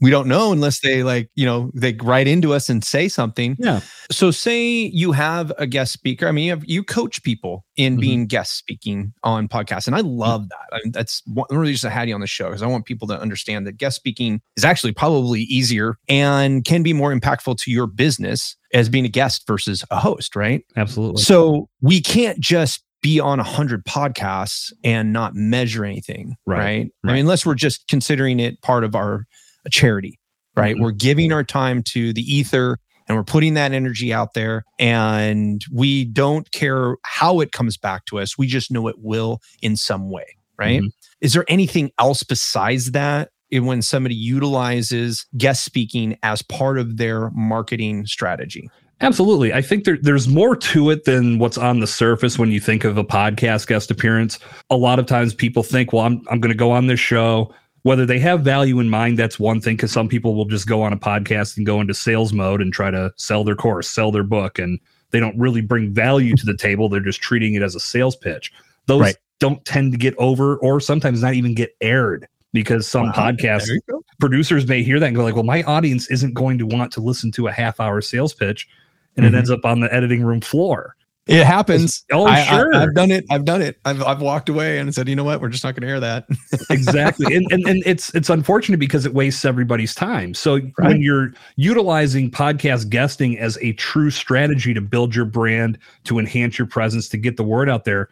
We 0.00 0.10
don't 0.10 0.26
know 0.26 0.50
unless 0.50 0.80
they 0.80 1.04
like, 1.04 1.30
you 1.36 1.46
know, 1.46 1.70
they 1.74 1.92
write 2.02 2.26
into 2.26 2.52
us 2.52 2.68
and 2.68 2.82
say 2.82 3.06
something. 3.06 3.54
Yeah. 3.60 3.78
So 4.10 4.32
say 4.32 4.66
you 4.66 5.12
have 5.12 5.52
a 5.58 5.66
guest 5.68 5.92
speaker. 5.92 6.26
I 6.26 6.32
mean, 6.32 6.46
you, 6.46 6.50
have, 6.50 6.64
you 6.64 6.82
coach 6.82 7.22
people 7.22 7.64
in 7.76 7.96
Mhm. 7.96 8.00
being 8.00 8.26
guest 8.26 8.58
speaking 8.58 9.12
on 9.22 9.46
podcasts. 9.46 9.86
And 9.86 9.94
I 9.94 10.00
love 10.00 10.48
that. 10.48 10.66
I 10.72 10.78
mean, 10.82 10.90
that's 10.90 11.22
one 11.26 11.46
one 11.48 11.58
of 11.58 11.62
the 11.64 11.70
reasons 11.70 11.84
I 11.88 11.94
had 11.94 12.08
you 12.08 12.16
on 12.16 12.20
the 12.20 12.26
show 12.26 12.46
because 12.48 12.62
I 12.64 12.66
want 12.66 12.84
people 12.84 13.06
to 13.08 13.20
understand 13.20 13.64
that 13.68 13.76
guest 13.76 13.94
speaking 13.94 14.40
is 14.56 14.64
actually 14.64 14.90
probably 14.92 15.42
easier 15.42 15.98
and 16.08 16.64
can 16.64 16.82
be 16.82 16.92
more 16.92 17.14
impactful 17.14 17.58
to 17.58 17.70
your 17.70 17.86
business 17.86 18.56
as 18.74 18.88
being 18.88 19.04
a 19.04 19.08
guest 19.08 19.46
versus 19.46 19.84
a 19.92 20.00
host, 20.00 20.34
right? 20.34 20.64
Absolutely. 20.76 21.22
So 21.22 21.68
we 21.80 22.00
can't 22.00 22.40
just 22.40 22.82
be 23.02 23.20
on 23.20 23.40
a 23.40 23.44
hundred 23.44 23.84
podcasts 23.84 24.72
and 24.84 25.12
not 25.12 25.34
measure 25.34 25.84
anything, 25.84 26.36
Right, 26.46 26.58
right? 26.58 26.90
I 27.04 27.06
mean, 27.08 27.20
unless 27.20 27.44
we're 27.44 27.54
just 27.54 27.86
considering 27.88 28.40
it 28.40 28.62
part 28.62 28.84
of 28.84 28.94
our 28.94 29.26
a 29.64 29.70
charity, 29.70 30.18
right? 30.56 30.76
Mhm. 30.76 30.80
We're 30.80 30.92
giving 30.92 31.32
our 31.32 31.44
time 31.44 31.82
to 31.88 32.12
the 32.12 32.22
ether 32.22 32.78
and 33.06 33.16
we're 33.16 33.24
putting 33.24 33.54
that 33.54 33.72
energy 33.72 34.12
out 34.12 34.34
there 34.34 34.64
and 34.78 35.62
we 35.70 36.04
don't 36.04 36.50
care 36.52 36.96
how 37.04 37.40
it 37.40 37.52
comes 37.52 37.76
back 37.76 38.04
to 38.06 38.18
us. 38.18 38.38
We 38.38 38.46
just 38.46 38.70
know 38.70 38.88
it 38.88 38.96
will 38.98 39.40
in 39.60 39.76
some 39.76 40.10
way, 40.10 40.24
right? 40.58 40.82
Mhm. 40.82 40.90
Is 41.20 41.32
there 41.32 41.44
anything 41.48 41.90
else 41.98 42.22
besides 42.22 42.92
that 42.92 43.30
when 43.52 43.82
somebody 43.82 44.14
utilizes 44.14 45.26
guest 45.36 45.64
speaking 45.64 46.16
as 46.22 46.42
part 46.42 46.78
of 46.78 46.96
their 46.96 47.30
marketing 47.30 48.06
strategy? 48.06 48.68
Absolutely. 49.02 49.52
I 49.52 49.60
think 49.62 49.84
there, 49.84 49.98
there's 50.00 50.28
more 50.28 50.54
to 50.56 50.90
it 50.90 51.04
than 51.04 51.38
what's 51.38 51.58
on 51.58 51.80
the 51.80 51.86
surface 51.86 52.38
when 52.38 52.50
you 52.50 52.60
think 52.60 52.84
of 52.84 52.96
a 52.96 53.04
podcast 53.04 53.66
guest 53.66 53.90
appearance. 53.90 54.38
A 54.70 54.76
lot 54.76 54.98
of 54.98 55.06
times 55.06 55.34
people 55.34 55.62
think, 55.64 55.92
well, 55.92 56.04
I'm, 56.06 56.22
I'm 56.30 56.40
going 56.40 56.52
to 56.52 56.58
go 56.58 56.70
on 56.70 56.86
this 56.86 57.00
show. 57.00 57.52
Whether 57.82 58.06
they 58.06 58.20
have 58.20 58.42
value 58.42 58.78
in 58.78 58.88
mind, 58.88 59.18
that's 59.18 59.40
one 59.40 59.60
thing, 59.60 59.74
because 59.74 59.90
some 59.90 60.08
people 60.08 60.36
will 60.36 60.44
just 60.44 60.68
go 60.68 60.82
on 60.82 60.92
a 60.92 60.96
podcast 60.96 61.56
and 61.56 61.66
go 61.66 61.80
into 61.80 61.94
sales 61.94 62.32
mode 62.32 62.62
and 62.62 62.72
try 62.72 62.92
to 62.92 63.12
sell 63.16 63.42
their 63.42 63.56
course, 63.56 63.88
sell 63.90 64.12
their 64.12 64.22
book, 64.22 64.60
and 64.60 64.78
they 65.10 65.18
don't 65.18 65.36
really 65.36 65.60
bring 65.62 65.92
value 65.92 66.36
to 66.36 66.46
the 66.46 66.56
table. 66.56 66.88
They're 66.88 67.00
just 67.00 67.20
treating 67.20 67.54
it 67.54 67.62
as 67.62 67.74
a 67.74 67.80
sales 67.80 68.14
pitch. 68.14 68.52
Those 68.86 69.00
Right. 69.00 69.16
don't 69.40 69.64
tend 69.64 69.90
to 69.92 69.98
get 69.98 70.14
over 70.16 70.58
or 70.58 70.78
sometimes 70.78 71.22
not 71.22 71.34
even 71.34 71.54
get 71.56 71.74
aired 71.80 72.28
because 72.52 72.86
some 72.86 73.06
Wow. 73.06 73.12
podcasts 73.14 73.66
There 73.66 73.74
you 73.74 73.80
go. 73.90 74.04
producers 74.20 74.68
may 74.68 74.84
hear 74.84 75.00
that 75.00 75.06
and 75.06 75.16
go 75.16 75.24
like, 75.24 75.34
well, 75.34 75.42
my 75.42 75.64
audience 75.64 76.08
isn't 76.08 76.34
going 76.34 76.58
to 76.58 76.66
want 76.66 76.92
to 76.92 77.00
listen 77.00 77.32
to 77.32 77.48
a 77.48 77.52
half 77.52 77.80
hour 77.80 78.00
sales 78.00 78.32
pitch. 78.32 78.68
And 79.16 79.26
it 79.26 79.32
Mhm. 79.32 79.38
ends 79.38 79.50
up 79.50 79.64
on 79.64 79.80
the 79.80 79.92
editing 79.92 80.22
room 80.22 80.40
floor. 80.40 80.96
It 81.28 81.44
happens. 81.44 82.04
Oh, 82.10 82.26
I, 82.26 82.42
sure. 82.42 82.74
I, 82.74 82.80
have 82.80 82.94
done 82.96 83.12
it. 83.12 83.24
I've 83.30 83.44
done 83.44 83.62
it. 83.62 83.78
I've, 83.84 84.02
I've 84.02 84.20
walked 84.20 84.48
away 84.48 84.78
and 84.78 84.92
said, 84.92 85.08
you 85.08 85.14
know 85.14 85.22
what? 85.22 85.40
We're 85.40 85.50
just 85.50 85.62
not 85.62 85.76
going 85.76 85.82
to 85.82 85.88
air 85.88 86.00
that. 86.00 86.26
exactly. 86.70 87.36
And, 87.36 87.46
and 87.52 87.64
and 87.64 87.82
it's 87.86 88.12
it's 88.12 88.28
unfortunate 88.28 88.78
because 88.78 89.06
it 89.06 89.14
wastes 89.14 89.44
everybody's 89.44 89.94
time. 89.94 90.34
So 90.34 90.54
Right. 90.54 90.72
when 90.88 91.00
you're 91.00 91.32
utilizing 91.54 92.28
podcast 92.28 92.88
guesting 92.88 93.38
as 93.38 93.56
a 93.62 93.72
true 93.74 94.10
strategy 94.10 94.74
to 94.74 94.80
build 94.80 95.14
your 95.14 95.24
brand, 95.24 95.78
to 96.04 96.18
enhance 96.18 96.58
your 96.58 96.66
presence, 96.66 97.08
to 97.10 97.16
get 97.18 97.36
the 97.36 97.44
word 97.44 97.70
out 97.70 97.84
there, 97.84 98.08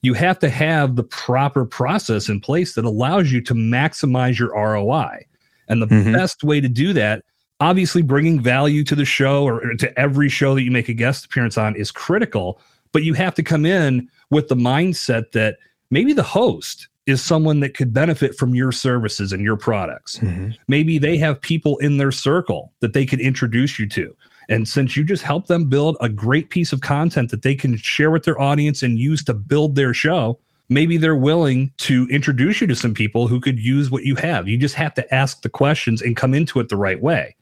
you 0.00 0.14
have 0.14 0.38
to 0.38 0.48
have 0.48 0.96
the 0.96 1.04
proper 1.04 1.66
process 1.66 2.30
in 2.30 2.40
place 2.40 2.74
that 2.76 2.86
allows 2.86 3.30
you 3.30 3.42
to 3.42 3.52
maximize 3.54 4.38
your 4.38 4.54
ROI. 4.56 5.26
And 5.68 5.82
the 5.82 5.86
Mhm. 5.86 6.14
best 6.14 6.42
way 6.42 6.62
to 6.62 6.68
do 6.70 6.94
that, 6.94 7.24
obviously 7.60 8.02
bringing 8.02 8.40
value 8.40 8.84
to 8.84 8.94
the 8.94 9.04
show 9.04 9.44
or 9.44 9.74
to 9.76 9.98
every 9.98 10.28
show 10.28 10.54
that 10.54 10.62
you 10.62 10.70
make 10.70 10.88
a 10.88 10.94
guest 10.94 11.26
appearance 11.26 11.56
on 11.56 11.76
is 11.76 11.90
critical, 11.90 12.60
but 12.92 13.02
you 13.02 13.14
have 13.14 13.34
to 13.34 13.42
come 13.42 13.64
in 13.64 14.08
with 14.30 14.48
the 14.48 14.56
mindset 14.56 15.32
that 15.32 15.58
maybe 15.90 16.12
the 16.12 16.22
host 16.22 16.88
is 17.06 17.22
someone 17.22 17.60
that 17.60 17.74
could 17.74 17.92
benefit 17.92 18.34
from 18.36 18.54
your 18.54 18.72
services 18.72 19.32
and 19.32 19.42
your 19.42 19.56
products. 19.56 20.18
Mm-hmm. 20.18 20.50
Maybe 20.68 20.98
they 20.98 21.18
have 21.18 21.40
people 21.40 21.76
in 21.78 21.98
their 21.98 22.12
circle 22.12 22.72
that 22.80 22.94
they 22.94 23.04
could 23.04 23.20
introduce 23.20 23.78
you 23.78 23.88
to. 23.90 24.16
And 24.48 24.66
since 24.68 24.96
you 24.96 25.04
just 25.04 25.22
help 25.22 25.46
them 25.46 25.68
build 25.68 25.96
a 26.00 26.08
great 26.08 26.50
piece 26.50 26.72
of 26.72 26.80
content 26.80 27.30
that 27.30 27.42
they 27.42 27.54
can 27.54 27.76
share 27.76 28.10
with 28.10 28.24
their 28.24 28.40
audience 28.40 28.82
and 28.82 28.98
use 28.98 29.22
to 29.24 29.34
build 29.34 29.74
their 29.74 29.94
show, 29.94 30.38
maybe 30.68 30.96
they're 30.96 31.16
willing 31.16 31.72
to 31.78 32.06
introduce 32.10 32.60
you 32.60 32.66
to 32.66 32.76
some 32.76 32.94
people 32.94 33.26
who 33.26 33.40
could 33.40 33.58
use 33.58 33.90
what 33.90 34.04
you 34.04 34.16
have. 34.16 34.48
You 34.48 34.58
just 34.58 34.74
have 34.74 34.94
to 34.94 35.14
ask 35.14 35.42
the 35.42 35.48
questions 35.48 36.02
and 36.02 36.16
come 36.16 36.34
into 36.34 36.60
it 36.60 36.68
the 36.68 36.76
right 36.76 37.00
way. 37.00 37.36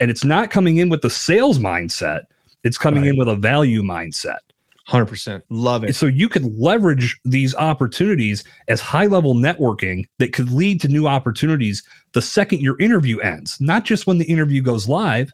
And 0.00 0.10
it's 0.10 0.24
not 0.24 0.50
coming 0.50 0.78
in 0.78 0.88
with 0.88 1.02
the 1.02 1.10
sales 1.10 1.58
mindset, 1.58 2.22
it's 2.64 2.78
coming 2.78 3.02
Right. 3.02 3.10
in 3.10 3.16
with 3.16 3.28
a 3.28 3.36
value 3.36 3.82
mindset. 3.82 4.38
100%. 4.88 5.42
Love 5.48 5.84
it. 5.84 5.94
So 5.94 6.06
you 6.06 6.28
can 6.28 6.58
leverage 6.58 7.18
these 7.24 7.54
opportunities 7.54 8.42
as 8.68 8.80
high 8.80 9.06
level 9.06 9.34
networking 9.34 10.06
that 10.18 10.32
could 10.32 10.50
lead 10.50 10.80
to 10.80 10.88
new 10.88 11.06
opportunities 11.06 11.82
the 12.14 12.22
second 12.22 12.60
your 12.60 12.78
interview 12.80 13.18
ends, 13.20 13.60
not 13.60 13.84
just 13.84 14.06
when 14.06 14.18
the 14.18 14.24
interview 14.24 14.60
goes 14.60 14.88
live. 14.88 15.30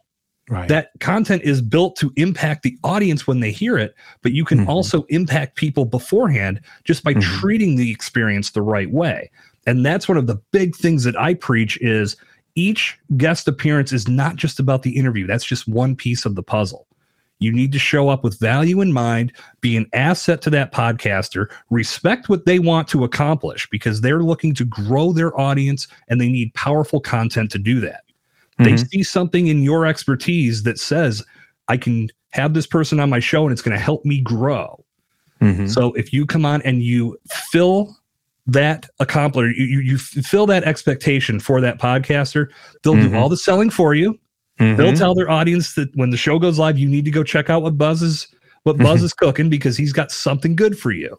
Right. 0.50 0.68
That 0.68 0.90
content 1.00 1.42
is 1.42 1.60
built 1.60 1.96
to 1.96 2.12
impact 2.16 2.62
the 2.62 2.78
audience 2.84 3.26
when 3.26 3.40
they 3.40 3.50
hear 3.50 3.76
it, 3.76 3.94
but 4.22 4.32
you 4.32 4.44
can 4.44 4.60
Mhm. 4.60 4.68
also 4.68 5.02
impact 5.08 5.56
people 5.56 5.84
beforehand 5.84 6.60
just 6.84 7.02
by 7.02 7.14
Mhm. 7.14 7.22
treating 7.22 7.76
the 7.76 7.90
experience 7.90 8.50
the 8.50 8.62
right 8.62 8.90
way. 8.90 9.30
And 9.66 9.84
that's 9.84 10.08
one 10.08 10.16
of 10.16 10.26
the 10.26 10.40
big 10.52 10.74
things 10.76 11.04
that 11.04 11.18
I 11.20 11.34
preach 11.34 11.78
is 11.82 12.16
each 12.58 12.98
guest 13.16 13.46
appearance 13.46 13.92
is 13.92 14.08
not 14.08 14.34
just 14.34 14.58
about 14.58 14.82
the 14.82 14.96
interview. 14.96 15.28
That's 15.28 15.44
just 15.44 15.68
one 15.68 15.94
piece 15.94 16.26
of 16.26 16.34
the 16.34 16.42
puzzle. 16.42 16.88
You 17.38 17.52
need 17.52 17.70
to 17.70 17.78
show 17.78 18.08
up 18.08 18.24
with 18.24 18.40
value 18.40 18.80
in 18.80 18.92
mind, 18.92 19.32
be 19.60 19.76
an 19.76 19.86
asset 19.92 20.42
to 20.42 20.50
that 20.50 20.72
podcaster, 20.72 21.46
respect 21.70 22.28
what 22.28 22.46
they 22.46 22.58
want 22.58 22.88
to 22.88 23.04
accomplish 23.04 23.68
because 23.70 24.00
they're 24.00 24.24
looking 24.24 24.54
to 24.54 24.64
grow 24.64 25.12
their 25.12 25.38
audience 25.38 25.86
and 26.08 26.20
they 26.20 26.28
need 26.28 26.52
powerful 26.54 26.98
content 26.98 27.52
to 27.52 27.58
do 27.60 27.78
that. 27.78 28.02
They 28.58 28.72
Mhm. 28.72 28.88
see 28.90 29.02
something 29.04 29.46
in 29.46 29.62
your 29.62 29.86
expertise 29.86 30.64
that 30.64 30.80
says, 30.80 31.24
I 31.68 31.76
can 31.76 32.08
have 32.30 32.54
this 32.54 32.66
person 32.66 32.98
on 32.98 33.08
my 33.08 33.20
show 33.20 33.44
and 33.44 33.52
it's 33.52 33.62
going 33.62 33.76
to 33.76 33.82
help 33.82 34.04
me 34.04 34.20
grow. 34.20 34.84
Mhm. 35.40 35.70
So 35.70 35.92
if 35.92 36.12
you 36.12 36.26
come 36.26 36.44
on 36.44 36.60
and 36.62 36.82
you 36.82 37.16
fill 37.52 37.96
that 38.48 38.88
accomplish, 38.98 39.54
you, 39.56 39.64
you, 39.66 39.80
you 39.80 39.98
fill 39.98 40.46
that 40.46 40.64
expectation 40.64 41.38
for 41.38 41.60
that 41.60 41.78
podcaster, 41.78 42.48
they'll 42.82 42.94
Mhm. 42.94 43.10
do 43.10 43.16
all 43.16 43.28
the 43.28 43.36
selling 43.36 43.70
for 43.70 43.94
you. 43.94 44.18
They'll 44.58 44.92
Mhm. 44.92 44.98
tell 44.98 45.14
their 45.14 45.30
audience 45.30 45.74
that 45.74 45.88
when 45.94 46.10
the 46.10 46.16
show 46.16 46.38
goes 46.40 46.58
live, 46.58 46.76
you 46.78 46.88
need 46.88 47.04
to 47.04 47.10
go 47.12 47.22
check 47.22 47.48
out 47.50 47.62
what 47.62 47.78
Buzz 47.78 48.02
is 48.02 48.26
what 48.64 48.76
Buzz 48.76 49.02
is 49.02 49.14
cooking 49.14 49.48
because 49.48 49.76
he's 49.78 49.92
got 49.92 50.10
something 50.10 50.56
good 50.56 50.76
for 50.78 50.90
you. 50.90 51.18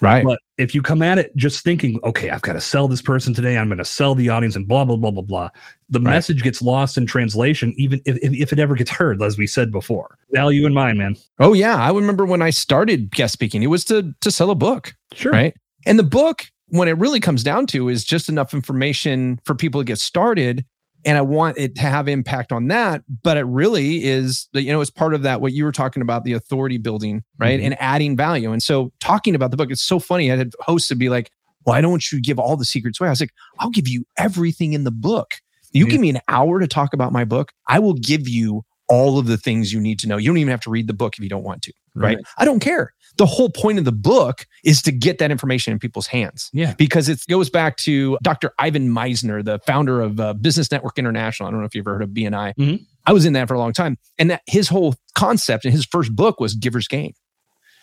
right. 0.00 0.22
But 0.24 0.38
if 0.58 0.74
you 0.74 0.82
come 0.82 1.00
at 1.02 1.18
it 1.18 1.34
just 1.34 1.64
thinking, 1.64 1.98
okay, 2.04 2.28
I've 2.28 2.42
got 2.42 2.52
to 2.54 2.60
sell 2.60 2.88
this 2.88 3.00
person 3.00 3.32
today, 3.32 3.56
I'm 3.56 3.68
going 3.68 3.78
to 3.78 3.84
sell 3.86 4.14
the 4.14 4.28
audience 4.28 4.54
and 4.54 4.68
blah 4.68 4.84
blah 4.84 4.96
blah 4.96 5.10
blah 5.12 5.22
blah, 5.22 5.48
the 5.88 5.98
Right. 6.00 6.12
message 6.12 6.42
gets 6.42 6.60
lost 6.60 6.98
in 6.98 7.06
translation, 7.06 7.72
even 7.78 8.00
if, 8.04 8.18
if, 8.18 8.32
if 8.34 8.52
it 8.52 8.58
ever 8.58 8.74
gets 8.74 8.90
heard, 8.90 9.22
as 9.22 9.38
we 9.38 9.46
said 9.46 9.72
before. 9.72 10.18
Value 10.32 10.66
in 10.66 10.74
mind, 10.74 10.98
man. 10.98 11.16
Oh 11.38 11.52
yeah, 11.54 11.76
I 11.76 11.90
remember 11.90 12.26
when 12.26 12.42
I 12.42 12.50
started 12.50 13.10
guest 13.12 13.32
speaking, 13.32 13.62
it 13.62 13.68
was 13.68 13.84
to 13.86 14.12
to 14.20 14.30
sell 14.30 14.50
a 14.50 14.54
book, 14.56 14.94
Sure. 15.14 15.32
right? 15.32 15.54
And 15.86 15.98
the 15.98 16.02
book, 16.04 16.44
when 16.74 16.88
it 16.88 16.98
really 16.98 17.20
comes 17.20 17.42
down 17.44 17.66
to, 17.68 17.88
is 17.88 18.04
just 18.04 18.28
enough 18.28 18.52
information 18.52 19.38
for 19.44 19.54
people 19.54 19.80
to 19.80 19.84
get 19.84 19.98
started. 19.98 20.64
And 21.06 21.16
I 21.18 21.20
want 21.20 21.56
it 21.58 21.74
to 21.76 21.82
have 21.82 22.08
impact 22.08 22.50
on 22.50 22.68
that, 22.68 23.02
but 23.22 23.36
it 23.36 23.42
really 23.44 24.04
is, 24.04 24.48
you 24.54 24.72
know, 24.72 24.80
it's 24.80 24.90
part 24.90 25.14
of 25.14 25.22
that 25.22 25.40
what 25.40 25.52
you 25.52 25.64
were 25.64 25.70
talking 25.72 26.00
about, 26.02 26.24
the 26.24 26.32
authority 26.32 26.78
building, 26.78 27.22
right, 27.38 27.60
Mhm. 27.60 27.64
and 27.64 27.76
adding 27.80 28.16
value. 28.16 28.50
And 28.52 28.62
so, 28.62 28.90
talking 29.00 29.34
about 29.34 29.50
the 29.52 29.56
book, 29.56 29.70
it's 29.70 29.82
so 29.82 29.98
funny. 30.00 30.32
I 30.32 30.36
had 30.36 30.52
hosts 30.60 30.88
to 30.88 30.94
be 30.96 31.08
like, 31.10 31.30
"Well, 31.66 31.76
I 31.76 31.80
don't 31.82 32.10
you 32.10 32.20
give 32.22 32.38
all 32.38 32.56
the 32.56 32.64
secrets 32.64 33.00
away." 33.00 33.08
I 33.08 33.12
was 33.12 33.20
like, 33.20 33.34
"I'll 33.60 33.70
give 33.70 33.86
you 33.86 34.04
everything 34.16 34.72
in 34.72 34.84
the 34.84 34.90
book. 34.90 35.34
You 35.72 35.84
Yeah. 35.84 35.90
give 35.92 36.00
me 36.00 36.08
an 36.10 36.20
hour 36.28 36.58
to 36.58 36.66
talk 36.66 36.94
about 36.94 37.12
my 37.12 37.24
book, 37.24 37.52
I 37.68 37.78
will 37.80 37.94
give 37.94 38.26
you 38.28 38.62
all 38.88 39.18
of 39.18 39.26
the 39.26 39.36
things 39.36 39.72
you 39.74 39.80
need 39.80 39.98
to 40.00 40.08
know. 40.08 40.16
You 40.16 40.28
don't 40.30 40.38
even 40.38 40.50
have 40.50 40.60
to 40.62 40.70
read 40.70 40.86
the 40.88 40.94
book 40.94 41.16
if 41.18 41.22
you 41.22 41.28
don't 41.30 41.44
want 41.44 41.60
to." 41.62 41.72
right? 41.96 42.18
I 42.38 42.44
don't 42.46 42.58
care. 42.60 42.92
The 43.16 43.26
whole 43.26 43.48
point 43.50 43.78
of 43.78 43.84
the 43.84 43.92
book 43.92 44.46
is 44.64 44.82
to 44.82 44.92
get 44.92 45.18
that 45.18 45.30
information 45.30 45.72
in 45.72 45.78
people's 45.78 46.06
hands 46.08 46.50
Yeah. 46.52 46.74
because 46.74 47.08
it 47.08 47.20
goes 47.28 47.48
back 47.48 47.76
to 47.78 48.18
Dr. 48.22 48.52
Ivan 48.58 48.88
Misner, 48.90 49.44
the 49.44 49.60
founder 49.60 50.00
of 50.00 50.18
uh, 50.18 50.32
Business 50.34 50.70
Network 50.72 50.98
International. 50.98 51.46
I 51.48 51.52
don't 51.52 51.60
know 51.60 51.66
if 51.66 51.74
you've 51.74 51.86
ever 51.86 51.94
heard 51.98 52.02
of 52.02 52.10
BNI. 52.10 52.54
Mhm. 52.58 52.84
I 53.06 53.12
was 53.12 53.24
in 53.24 53.32
that 53.34 53.46
for 53.48 53.54
a 53.54 53.58
long 53.58 53.72
time. 53.72 53.98
And 54.18 54.30
that 54.30 54.42
his 54.46 54.68
whole 54.68 54.94
concept 55.14 55.64
in 55.64 55.70
his 55.72 55.84
first 55.84 56.14
book 56.16 56.40
was 56.40 56.54
giver's 56.54 56.88
Gain. 56.88 57.12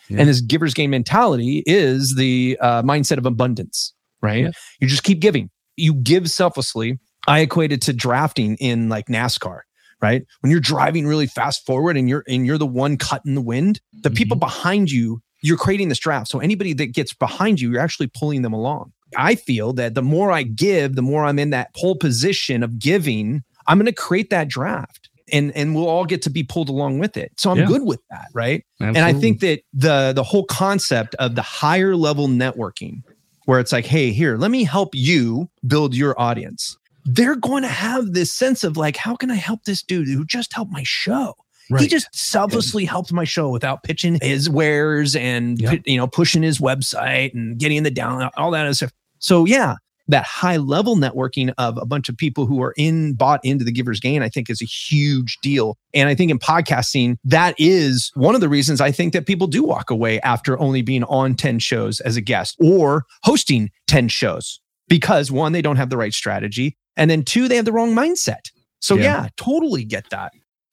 Yeah. 0.08 0.18
And 0.18 0.28
his 0.28 0.42
giver's 0.42 0.74
gain 0.74 0.90
mentality 0.90 1.62
is 1.64 2.16
the 2.16 2.58
uh, 2.60 2.82
mindset 2.82 3.16
of 3.18 3.24
abundance, 3.24 3.94
right? 4.20 4.44
Yeah. 4.44 4.50
You 4.80 4.88
just 4.88 5.04
keep 5.04 5.20
giving. 5.20 5.48
You 5.76 5.94
give 5.94 6.28
selflessly. 6.28 6.98
I 7.28 7.40
equated 7.40 7.80
to 7.82 7.92
drafting 7.94 8.56
in 8.56 8.88
like 8.88 9.06
NASCAR, 9.06 9.60
right? 10.02 10.24
When 10.40 10.50
you're 10.50 10.60
driving 10.60 11.06
really 11.06 11.26
fast 11.26 11.64
forward 11.64 11.96
and 11.96 12.08
you're 12.08 12.24
and 12.28 12.44
you're 12.44 12.58
the 12.58 12.66
one 12.66 12.96
cutting 12.98 13.34
the 13.34 13.40
wind, 13.40 13.80
the 13.92 14.08
mm-hmm. 14.08 14.16
people 14.16 14.36
behind 14.36 14.90
you, 14.90 15.22
you're 15.42 15.56
creating 15.56 15.88
this 15.88 15.98
draft. 15.98 16.28
So 16.28 16.40
anybody 16.40 16.72
that 16.74 16.92
gets 16.92 17.14
behind 17.14 17.60
you, 17.60 17.70
you're 17.70 17.80
actually 17.80 18.08
pulling 18.08 18.42
them 18.42 18.52
along. 18.52 18.92
I 19.16 19.34
feel 19.34 19.72
that 19.74 19.94
the 19.94 20.02
more 20.02 20.32
I 20.32 20.42
give, 20.42 20.96
the 20.96 21.02
more 21.02 21.24
I'm 21.24 21.38
in 21.38 21.50
that 21.50 21.74
pole 21.74 21.96
position 21.96 22.62
of 22.62 22.78
giving, 22.78 23.42
I'm 23.66 23.78
going 23.78 23.86
to 23.86 23.92
create 23.92 24.30
that 24.30 24.48
draft. 24.48 25.08
And, 25.32 25.54
and 25.56 25.74
we'll 25.74 25.86
all 25.86 26.04
get 26.04 26.20
to 26.22 26.30
be 26.30 26.42
pulled 26.42 26.68
along 26.68 26.98
with 26.98 27.16
it. 27.16 27.32
So 27.38 27.50
I'm 27.50 27.58
Yeah. 27.58 27.66
good 27.66 27.84
with 27.84 28.00
that, 28.10 28.26
right? 28.34 28.64
Absolutely. 28.80 29.00
And 29.00 29.16
I 29.16 29.18
think 29.18 29.40
that 29.40 29.60
the 29.72 30.12
the 30.14 30.22
whole 30.22 30.44
concept 30.44 31.14
of 31.14 31.36
the 31.36 31.42
higher 31.42 31.96
level 31.96 32.28
networking, 32.28 33.02
where 33.46 33.58
it's 33.58 33.72
like, 33.72 33.86
hey, 33.86 34.12
here, 34.12 34.36
let 34.36 34.50
me 34.50 34.64
help 34.64 34.94
you 34.94 35.48
build 35.66 35.94
your 35.94 36.20
audience. 36.20 36.76
They're 37.04 37.36
going 37.36 37.62
to 37.62 37.68
have 37.68 38.12
this 38.12 38.32
sense 38.32 38.64
of 38.64 38.76
like, 38.76 38.96
how 38.96 39.16
can 39.16 39.30
I 39.30 39.34
help 39.36 39.64
this 39.64 39.82
dude 39.82 40.08
who 40.08 40.24
just 40.24 40.52
helped 40.52 40.72
my 40.72 40.82
show? 40.84 41.34
Right. 41.70 41.82
He 41.82 41.88
just 41.88 42.08
selflessly 42.12 42.84
helped 42.84 43.12
my 43.12 43.24
show 43.24 43.48
without 43.50 43.82
pitching 43.82 44.18
his 44.20 44.50
wares 44.50 45.16
and 45.16 45.60
Yep. 45.60 45.82
you 45.86 45.96
know 45.96 46.06
pushing 46.06 46.42
his 46.42 46.58
website 46.58 47.32
and 47.34 47.58
getting 47.58 47.82
the 47.82 47.90
down 47.90 48.28
all 48.36 48.50
that 48.50 48.66
other 48.66 48.74
stuff. 48.74 48.92
So 49.20 49.46
yeah, 49.46 49.76
that 50.08 50.24
high 50.24 50.56
level 50.56 50.96
networking 50.96 51.52
of 51.58 51.78
a 51.78 51.86
bunch 51.86 52.08
of 52.08 52.16
people 52.16 52.46
who 52.46 52.62
are 52.62 52.74
in 52.76 53.14
bought 53.14 53.40
into 53.44 53.64
the 53.64 53.72
giver's 53.72 54.00
gain, 54.00 54.22
I 54.22 54.28
think 54.28 54.50
is 54.50 54.60
a 54.60 54.66
huge 54.66 55.38
deal. 55.42 55.78
And 55.94 56.08
I 56.08 56.14
think 56.14 56.30
in 56.30 56.38
podcasting, 56.38 57.16
that 57.24 57.54
is 57.58 58.10
one 58.14 58.34
of 58.34 58.40
the 58.40 58.48
reasons 58.48 58.80
I 58.80 58.90
think 58.90 59.12
that 59.12 59.26
people 59.26 59.46
do 59.46 59.62
walk 59.62 59.90
away 59.90 60.20
after 60.20 60.58
only 60.60 60.82
being 60.82 61.04
on 61.04 61.34
10 61.34 61.58
shows 61.60 62.00
as 62.00 62.16
a 62.16 62.20
guest 62.20 62.56
or 62.60 63.04
hosting 63.22 63.70
10 63.86 64.08
shows 64.08 64.60
because 64.92 65.32
one, 65.32 65.52
they 65.52 65.62
don't 65.62 65.76
have 65.76 65.88
the 65.88 65.96
right 65.96 66.12
strategy. 66.12 66.76
And 66.98 67.10
then 67.10 67.22
two, 67.22 67.48
they 67.48 67.56
have 67.56 67.64
the 67.64 67.72
wrong 67.72 67.94
mindset. 67.94 68.50
So 68.80 68.94
Yeah. 68.94 69.02
yeah, 69.04 69.28
totally 69.38 69.84
get 69.84 70.10
that. 70.10 70.32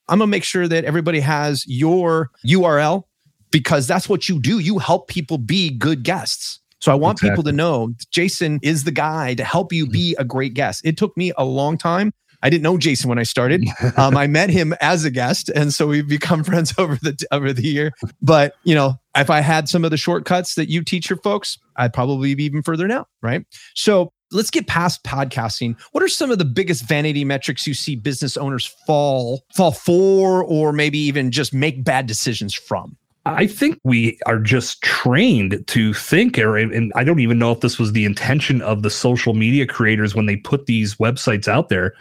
I'm 0.09 0.19
gonna 0.19 0.27
make 0.27 0.43
sure 0.43 0.67
that 0.67 0.83
everybody 0.83 1.21
has 1.21 1.63
your 1.67 2.29
URL 2.45 3.03
because 3.49 3.88
that's 3.88 4.09
what 4.09 4.27
you 4.27 4.41
do. 4.41 4.59
You 4.59 4.77
help 4.77 5.07
people 5.07 5.38
be 5.38 5.69
good 5.69 6.03
guests. 6.03 6.59
So 6.81 6.91
I 6.91 6.95
want 6.95 7.19
people 7.21 7.43
to 7.43 7.53
know 7.53 7.93
Jason 8.11 8.59
is 8.61 8.83
the 8.83 8.91
guy 8.91 9.35
to 9.35 9.43
help 9.45 9.71
you 9.71 9.88
be 9.88 10.17
a 10.19 10.25
great 10.25 10.53
guest. 10.53 10.81
It 10.83 10.97
took 10.97 11.15
me 11.15 11.31
a 11.38 11.45
long 11.45 11.77
time. 11.77 12.11
I 12.41 12.49
didn't 12.49 12.63
know 12.63 12.77
Jason 12.77 13.07
when 13.09 13.19
I 13.19 13.23
started. 13.23 13.63
Um, 13.97 14.17
I 14.17 14.27
met 14.27 14.49
him 14.49 14.73
as 14.81 15.03
a 15.05 15.11
guest, 15.11 15.49
and 15.49 15.73
so 15.73 15.88
we've 15.88 16.07
become 16.07 16.43
friends 16.49 16.73
over 16.77 16.95
the 16.95 17.15
over 17.31 17.53
the 17.53 17.63
year. 17.67 17.91
But 18.21 18.55
you 18.65 18.75
know, 18.75 18.95
if 19.19 19.29
I 19.29 19.41
had 19.41 19.69
some 19.69 19.85
of 19.85 19.91
the 19.91 19.97
shortcuts 19.97 20.55
that 20.55 20.69
you 20.69 20.83
teach 20.83 21.09
your 21.09 21.17
folks, 21.17 21.57
I'd 21.75 21.93
probably 21.93 22.35
be 22.35 22.45
even 22.45 22.61
further 22.61 22.88
now, 22.88 23.05
right? 23.21 23.45
So 23.75 24.11
let's 24.31 24.49
get 24.49 24.67
past 24.67 25.03
podcasting. 25.03 25.79
What 25.91 26.03
are 26.03 26.07
some 26.07 26.31
of 26.31 26.38
the 26.38 26.45
biggest 26.45 26.88
vanity 26.88 27.25
metrics 27.25 27.65
you 27.65 27.73
see 27.73 27.95
business 27.95 28.38
owners 28.38 28.65
fall 28.85 29.43
fall 29.53 29.71
for, 29.71 30.43
or 30.43 30.71
maybe 30.71 30.99
even 30.99 31.31
just 31.31 31.53
make 31.53 31.83
bad 31.83 32.07
decisions 32.07 32.53
from? 32.53 32.97
I 33.25 33.47
think 33.47 33.79
we 33.83 34.17
are 34.25 34.39
just 34.39 34.81
trained 34.81 35.63
to 35.67 35.93
think, 35.93 36.39
or 36.39 36.57
and 36.57 36.91
I 36.95 37.03
don't 37.03 37.19
even 37.19 37.38
know 37.38 37.51
if 37.51 37.59
this 37.59 37.77
was 37.77 37.91
the 37.91 38.05
intention 38.05 38.61
of 38.61 38.81
the 38.81 38.89
social 38.89 39.33
media 39.33 39.67
creators 39.67 40.15
when 40.15 40.25
they 40.25 40.38
put 40.38 40.65
these 40.65 40.95
websites 40.95 41.47
out 41.47 41.69
there. 41.69 41.93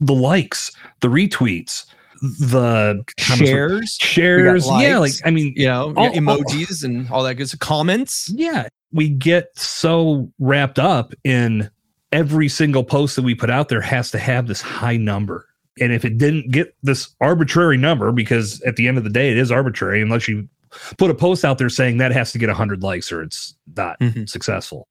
The 0.00 0.14
likes, 0.14 0.70
the 1.00 1.08
retweets, 1.08 1.86
the 2.20 3.04
Shares, 3.18 3.96
shares, 4.00 4.66
yeah. 4.78 4.98
Like. 4.98 5.12
I 5.24 5.30
mean, 5.30 5.52
you 5.56 5.66
know, 5.66 5.92
All- 5.96 6.10
emojis 6.12 6.84
and 6.84 7.08
all 7.10 7.22
that 7.24 7.34
good 7.34 7.48
stuff. 7.48 7.60
Comments. 7.60 8.30
yeah, 8.34 8.68
we 8.92 9.08
get 9.08 9.48
so 9.58 10.30
wrapped 10.38 10.78
up 10.78 11.12
in 11.24 11.70
every 12.12 12.48
single 12.48 12.84
post 12.84 13.16
that 13.16 13.22
we 13.22 13.34
put 13.34 13.50
out 13.50 13.68
there 13.68 13.80
has 13.80 14.10
to 14.12 14.18
have 14.18 14.46
this 14.46 14.60
high 14.60 14.96
number. 14.96 15.46
And 15.80 15.92
if 15.92 16.04
it 16.04 16.16
didn't 16.16 16.50
get 16.52 16.74
this 16.82 17.14
arbitrary 17.20 17.76
number, 17.76 18.10
because 18.12 18.62
at 18.62 18.76
the 18.76 18.88
end 18.88 18.96
of 18.96 19.04
the 19.04 19.10
day, 19.10 19.30
it 19.30 19.36
is 19.36 19.50
arbitrary, 19.52 20.00
unless 20.00 20.26
you 20.26 20.48
put 20.98 21.10
a 21.10 21.14
post 21.14 21.44
out 21.44 21.58
there 21.58 21.68
saying 21.68 21.98
that 21.98 22.12
has 22.12 22.32
to 22.32 22.38
get 22.38 22.48
100 22.48 22.82
likes 22.82 23.10
or 23.12 23.22
it's 23.22 23.54
not 23.76 23.98
Mhm. 24.00 24.28
successful. 24.28 24.88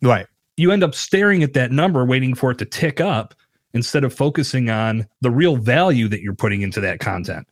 Right. 0.00 0.26
You 0.56 0.70
end 0.72 0.82
up 0.84 0.94
staring 0.94 1.42
at 1.42 1.52
that 1.54 1.72
number, 1.72 2.04
waiting 2.04 2.34
for 2.34 2.50
it 2.50 2.58
to 2.58 2.64
tick 2.64 3.00
up 3.00 3.34
instead 3.74 4.04
of 4.04 4.12
focusing 4.14 4.70
on 4.70 5.06
the 5.20 5.30
real 5.30 5.56
value 5.56 6.08
that 6.08 6.20
you're 6.22 6.34
putting 6.34 6.62
into 6.62 6.80
that 6.80 7.00
content. 7.00 7.46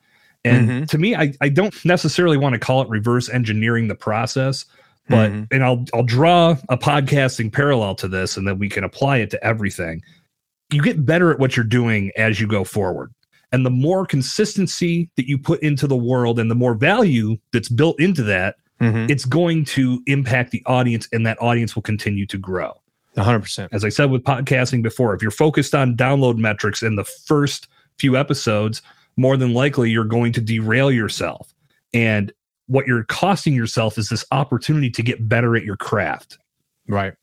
And 0.45 0.69
Mhm. 0.69 0.89
to 0.89 0.99
me, 0.99 1.15
I, 1.15 1.33
I 1.41 1.49
don't 1.49 1.75
necessarily 1.85 2.37
want 2.37 2.55
to 2.55 2.59
call 2.59 2.83
it 2.83 2.89
reverse 2.89 3.29
engineering 3.29 3.89
the 3.89 3.95
process, 3.95 4.65
but 5.09 5.31
Mhm. 5.31 5.47
and 5.51 5.63
I'll 5.65 5.85
I'll 5.93 6.03
draw 6.03 6.57
a 6.69 6.79
podcasting 6.79 7.53
parallel 7.53 7.95
to 7.97 8.09
this 8.09 8.37
and 8.37 8.47
then 8.49 8.59
we 8.59 8.69
can 8.69 8.85
apply 8.85 9.19
it 9.19 9.31
to 9.31 9.45
everything. 9.45 10.03
You 10.73 10.83
get 10.83 11.05
better 11.05 11.31
at 11.31 11.39
what 11.39 11.57
you're 11.57 11.65
doing 11.65 12.11
as 12.17 12.41
you 12.41 12.47
go 12.47 12.65
forward. 12.65 13.13
And 13.53 13.67
the 13.67 13.71
more 13.71 14.07
consistency 14.07 15.11
that 15.17 15.29
you 15.29 15.37
put 15.37 15.61
into 15.63 15.87
the 15.89 15.97
world 15.97 16.39
and 16.39 16.51
the 16.51 16.55
more 16.55 16.75
value 16.75 17.37
that's 17.53 17.69
built 17.69 17.99
into 18.01 18.23
that, 18.23 18.55
Mhm. 18.81 19.11
it's 19.11 19.25
going 19.25 19.65
to 19.67 20.01
impact 20.07 20.53
the 20.53 20.63
audience 20.67 21.09
and 21.13 21.27
that 21.27 21.37
audience 21.43 21.75
will 21.75 21.83
continue 21.83 22.25
to 22.27 22.39
grow. 22.39 22.73
100%. 23.17 23.69
As 23.73 23.85
I 23.85 23.89
said 23.89 24.11
with 24.11 24.23
podcasting 24.23 24.83
before, 24.83 25.15
if 25.15 25.23
you're 25.23 25.31
focused 25.31 25.75
on 25.75 25.97
download 25.97 26.37
metrics 26.39 26.83
in 26.83 26.97
the 26.97 27.05
first 27.05 27.69
few 27.99 28.17
episodes, 28.17 28.83
more 29.17 29.37
than 29.37 29.53
likely 29.53 29.91
you're 29.91 30.05
going 30.05 30.33
to 30.33 30.41
derail 30.41 30.91
yourself. 30.91 31.53
And 31.93 32.33
what 32.67 32.87
you're 32.87 33.05
costing 33.05 33.53
yourself 33.55 33.99
is 33.99 34.09
this 34.09 34.25
opportunity 34.31 34.91
to 34.91 35.03
get 35.03 35.29
better 35.29 35.57
at 35.57 35.65
your 35.65 35.77
craft. 35.77 36.39
Right. 36.89 37.15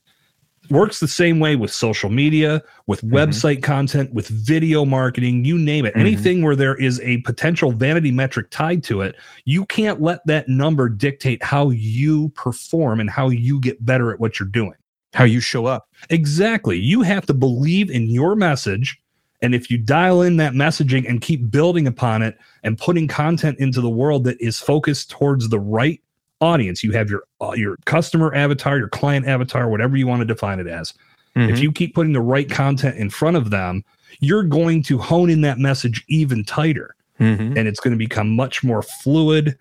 Works 0.70 1.00
the 1.00 1.08
same 1.08 1.40
way 1.40 1.56
with 1.56 1.72
social 1.72 2.10
media, 2.10 2.62
with 2.86 3.00
Mhm. 3.00 3.12
website 3.12 3.62
content, 3.62 4.12
with 4.12 4.28
video 4.28 4.84
marketing, 4.84 5.46
you 5.46 5.56
name 5.56 5.86
it. 5.86 5.94
Mhm. 5.94 6.00
Anything 6.00 6.42
where 6.42 6.54
there 6.54 6.74
is 6.74 7.00
a 7.00 7.18
potential 7.18 7.72
vanity 7.72 8.10
metric 8.10 8.48
tied 8.50 8.84
to 8.84 9.00
it, 9.00 9.16
you 9.46 9.64
can't 9.64 10.02
let 10.02 10.20
that 10.26 10.46
number 10.50 10.90
dictate 10.90 11.42
how 11.42 11.70
you 11.70 12.28
perform 12.34 13.00
and 13.00 13.08
how 13.08 13.30
you 13.30 13.58
get 13.58 13.82
better 13.84 14.12
at 14.12 14.20
what 14.20 14.38
you're 14.38 14.48
doing. 14.48 14.74
How 15.14 15.24
you 15.24 15.40
show 15.40 15.66
up. 15.66 15.88
Exactly. 16.10 16.78
You 16.78 17.02
have 17.02 17.26
to 17.26 17.34
believe 17.34 17.90
in 17.90 18.08
your 18.10 18.36
message. 18.36 19.00
And 19.40 19.54
if 19.54 19.70
you 19.70 19.78
dial 19.78 20.22
in 20.22 20.36
that 20.38 20.52
messaging 20.52 21.08
and 21.08 21.20
keep 21.20 21.50
building 21.50 21.86
upon 21.86 22.22
it 22.22 22.36
and 22.64 22.76
putting 22.76 23.06
content 23.08 23.58
into 23.58 23.80
the 23.80 23.88
world 23.88 24.24
that 24.24 24.40
is 24.40 24.58
focused 24.58 25.10
towards 25.10 25.48
the 25.48 25.60
right 25.60 26.00
audience, 26.40 26.82
you 26.84 26.92
have 26.92 27.08
your 27.08 27.22
uh, 27.40 27.52
your 27.52 27.76
customer 27.84 28.34
avatar, 28.34 28.78
your 28.78 28.88
client 28.88 29.26
avatar, 29.26 29.68
whatever 29.68 29.96
you 29.96 30.06
want 30.06 30.20
to 30.20 30.26
define 30.26 30.58
it 30.60 30.66
as. 30.66 30.92
If 31.36 31.56
Mhm. 31.58 31.62
you 31.62 31.72
keep 31.72 31.94
putting 31.94 32.12
the 32.12 32.20
right 32.20 32.50
content 32.50 32.96
in 32.96 33.10
front 33.10 33.36
of 33.36 33.50
them, 33.50 33.84
you're 34.20 34.42
going 34.42 34.82
to 34.84 34.98
hone 34.98 35.30
in 35.30 35.40
that 35.42 35.58
message 35.58 36.04
even 36.08 36.44
tighter 36.44 36.96
Mhm. 37.20 37.56
and 37.56 37.68
it's 37.68 37.78
going 37.80 37.92
to 37.92 37.98
become 37.98 38.34
much 38.34 38.64
more 38.64 38.82
fluid. 38.82 39.56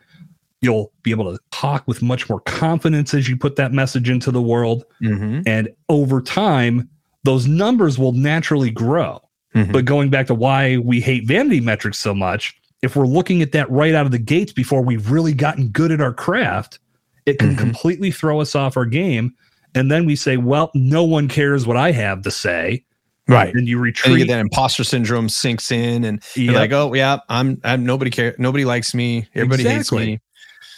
You'll 0.61 0.91
be 1.03 1.11
able 1.11 1.31
to 1.31 1.39
talk 1.51 1.87
with 1.87 2.01
much 2.01 2.27
more 2.29 2.39
confidence 2.41 3.13
as 3.13 3.29
you 3.29 3.37
put 3.37 3.55
that 3.57 3.73
message 3.73 4.09
into 4.09 4.31
the 4.31 4.41
world. 4.41 4.85
Mhm. 5.03 5.43
And 5.45 5.69
over 5.89 6.21
time, 6.21 6.89
those 7.23 7.45
numbers 7.47 7.99
will 7.99 8.13
naturally 8.13 8.71
grow. 8.71 9.21
Mhm. 9.55 9.71
But 9.71 9.85
going 9.85 10.09
back 10.09 10.27
to 10.27 10.33
why 10.33 10.77
we 10.77 10.99
hate 10.99 11.27
vanity 11.27 11.59
metrics 11.61 11.99
so 11.99 12.13
much, 12.13 12.55
if 12.81 12.95
we're 12.95 13.05
looking 13.07 13.41
at 13.41 13.51
that 13.51 13.69
right 13.69 13.93
out 13.93 14.05
of 14.05 14.11
the 14.11 14.17
gates 14.19 14.51
before 14.51 14.81
we've 14.81 15.11
really 15.11 15.33
gotten 15.33 15.67
good 15.69 15.91
at 15.91 16.01
our 16.01 16.13
craft, 16.13 16.79
it 17.25 17.37
can 17.39 17.55
Mhm. 17.55 17.59
completely 17.59 18.09
throw 18.11 18.39
us 18.41 18.55
off 18.55 18.77
our 18.77 18.85
game. 18.85 19.33
And 19.75 19.91
then 19.91 20.05
we 20.05 20.15
say, 20.15 20.37
well, 20.37 20.71
no 20.73 21.03
one 21.03 21.27
cares 21.27 21.67
what 21.67 21.77
I 21.77 21.91
have 21.91 22.21
to 22.23 22.31
say. 22.31 22.83
right. 23.29 23.53
And 23.53 23.55
you 23.55 23.59
And 23.59 23.67
you 23.67 23.79
retreat. 23.81 24.27
that 24.29 24.39
imposter 24.39 24.85
syndrome 24.85 25.27
sinks 25.27 25.69
in, 25.69 26.05
and 26.05 26.23
you're 26.35 26.53
like, 26.53 26.71
"Oh 26.71 26.93
yeah, 26.93 27.17
I'm. 27.27 27.59
I'm 27.65 27.85
nobody 27.85 28.09
care. 28.09 28.33
Nobody 28.39 28.63
likes 28.63 28.93
me. 28.95 29.27
Everybody 29.35 29.63
Exactly. 29.63 29.99
hates 29.99 30.07
me." 30.13 30.19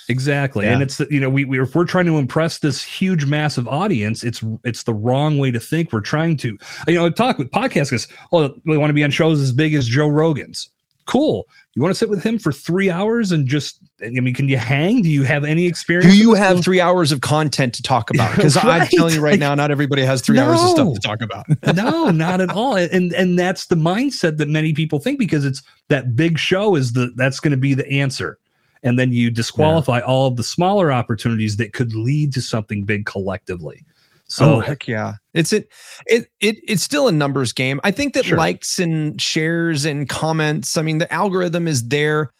Exactly. 0.09 0.65
Yeah. 0.65 0.73
And 0.73 0.81
it's 0.81 0.99
you 1.11 1.19
know 1.19 1.29
we, 1.29 1.45
we 1.45 1.61
if 1.61 1.75
we're 1.75 1.85
trying 1.85 2.07
to 2.07 2.17
impress 2.17 2.57
this 2.59 2.83
huge 2.83 3.25
massive 3.25 3.67
audience, 3.67 4.23
it's 4.23 4.43
it's 4.63 4.83
the 4.83 4.93
wrong 4.93 5.37
way 5.37 5.51
to 5.51 5.59
think. 5.59 5.93
We're 5.93 6.01
trying 6.01 6.35
to 6.37 6.57
you 6.87 6.95
know 6.95 7.09
talk 7.11 7.37
with 7.37 7.51
podcasters. 7.51 8.11
oh 8.31 8.53
we 8.65 8.77
want 8.77 8.89
to 8.89 8.95
be 8.95 9.03
on 9.03 9.11
shows 9.11 9.39
as 9.39 9.51
big 9.51 9.75
as 9.75 9.87
Joe 9.87 10.07
Rogan's. 10.07 10.69
Cool. 11.05 11.47
You 11.75 11.81
want 11.81 11.91
to 11.91 11.97
sit 11.97 12.09
with 12.09 12.23
him 12.23 12.37
for 12.37 12.51
three 12.51 12.89
hours 12.89 13.31
and 13.31 13.47
just 13.47 13.79
I 14.03 14.09
mean, 14.09 14.33
can 14.33 14.47
you 14.47 14.57
hang? 14.57 15.01
Do 15.01 15.09
you 15.09 15.23
have 15.23 15.43
any 15.43 15.67
experience? 15.67 16.13
Do 16.13 16.19
you 16.19 16.33
have 16.33 16.63
three 16.63 16.81
hours 16.81 17.11
of 17.11 17.21
content 17.21 17.73
to 17.75 17.83
talk 17.83 18.09
about? 18.09 18.35
Because 18.35 18.57
I'm 18.57 18.87
telling 18.87 19.13
you 19.13 19.21
right 19.21 19.39
now, 19.39 19.53
not 19.53 19.69
everybody 19.69 20.03
has 20.03 20.21
three 20.21 20.39
hours 20.39 20.61
of 20.61 20.69
stuff 20.69 20.93
to 20.93 20.99
talk 20.99 21.21
about. 21.21 21.45
no, 21.75 22.09
not 22.09 22.41
at 22.41 22.49
all. 22.49 22.75
And 22.75 23.13
and 23.13 23.37
that's 23.37 23.67
the 23.67 23.75
mindset 23.75 24.37
that 24.37 24.49
many 24.49 24.73
people 24.73 24.99
think 24.99 25.19
because 25.19 25.45
it's 25.45 25.61
that 25.89 26.15
big 26.15 26.39
show 26.39 26.75
is 26.75 26.93
the 26.93 27.11
that's 27.15 27.39
going 27.39 27.51
to 27.51 27.57
be 27.57 27.75
the 27.75 27.87
answer. 27.87 28.39
And 28.83 28.97
then 28.97 29.11
you 29.11 29.29
disqualify 29.29 29.99
all 29.99 30.27
of 30.27 30.37
the 30.37 30.43
smaller 30.43 30.91
opportunities 30.91 31.57
that 31.57 31.73
could 31.73 31.93
lead 31.93 32.33
to 32.33 32.41
something 32.41 32.83
big 32.85 33.05
collectively. 33.05 33.85
So 34.27 34.55
oh 34.55 34.59
heck 34.59 34.87
yeah. 34.87 35.15
It's 35.33 35.51
it 35.51 35.69
it, 36.05 36.27
it 36.39 36.57
it's 36.67 36.83
still 36.83 37.07
a 37.07 37.11
numbers 37.11 37.51
game. 37.51 37.81
I 37.83 37.91
think 37.91 38.13
that 38.13 38.25
Sure. 38.25 38.37
likes 38.37 38.77
and 38.79 39.19
shares 39.19 39.85
and 39.85 40.07
comments 40.07 40.77
i 40.77 40.81
mean 40.83 40.99
the 40.99 41.11
algorithm 41.11 41.67
is 41.67 41.87
there 41.87 42.31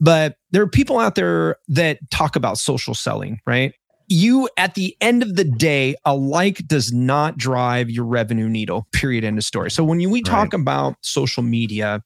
but 0.00 0.36
there 0.50 0.62
are 0.62 0.68
people 0.68 0.98
out 0.98 1.14
there 1.14 1.56
that 1.68 1.98
talk 2.10 2.36
about 2.36 2.58
social 2.58 2.94
selling 2.94 3.40
right? 3.46 3.72
You 4.10 4.48
at 4.56 4.74
the 4.74 4.96
end 5.00 5.22
of 5.22 5.36
the 5.36 5.44
day 5.44 5.94
a 6.04 6.14
like 6.14 6.66
does 6.66 6.92
not 6.92 7.36
drive 7.36 7.90
your 7.90 8.04
revenue 8.04 8.48
needle 8.48 8.86
period 8.92 9.24
end 9.24 9.36
of 9.38 9.44
story. 9.44 9.70
So 9.70 9.84
when 9.84 10.00
you, 10.00 10.08
we 10.08 10.22
talk 10.22 10.54
about 10.54 10.96
social 11.02 11.42
media 11.42 12.02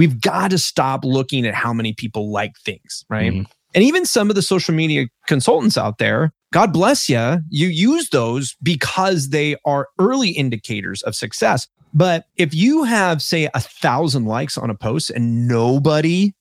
we've 0.00 0.20
got 0.20 0.50
to 0.50 0.58
stop 0.58 1.04
looking 1.04 1.46
at 1.46 1.54
how 1.54 1.72
many 1.72 1.92
people 1.92 2.30
like 2.32 2.52
things 2.64 3.04
right 3.10 3.32
Mhm. 3.32 3.46
and 3.74 3.84
even 3.84 4.04
some 4.06 4.30
of 4.30 4.34
the 4.36 4.42
social 4.42 4.74
media 4.74 5.06
consultants 5.26 5.76
out 5.78 5.98
there, 5.98 6.32
God 6.52 6.72
bless 6.72 7.08
you, 7.08 7.38
you 7.50 7.68
use 7.68 8.08
those 8.10 8.56
because 8.62 9.28
they 9.28 9.56
are 9.64 9.86
early 9.98 10.30
indicators 10.30 11.02
of 11.02 11.14
success. 11.14 11.68
But 11.94 12.24
if 12.36 12.52
you 12.54 12.82
have, 12.84 13.20
say, 13.22 13.48
a 13.54 13.60
thousand 13.60 14.24
likes 14.24 14.56
on 14.58 14.70
a 14.70 14.74
post 14.74 15.10
and 15.10 15.46
nobody 15.46 16.32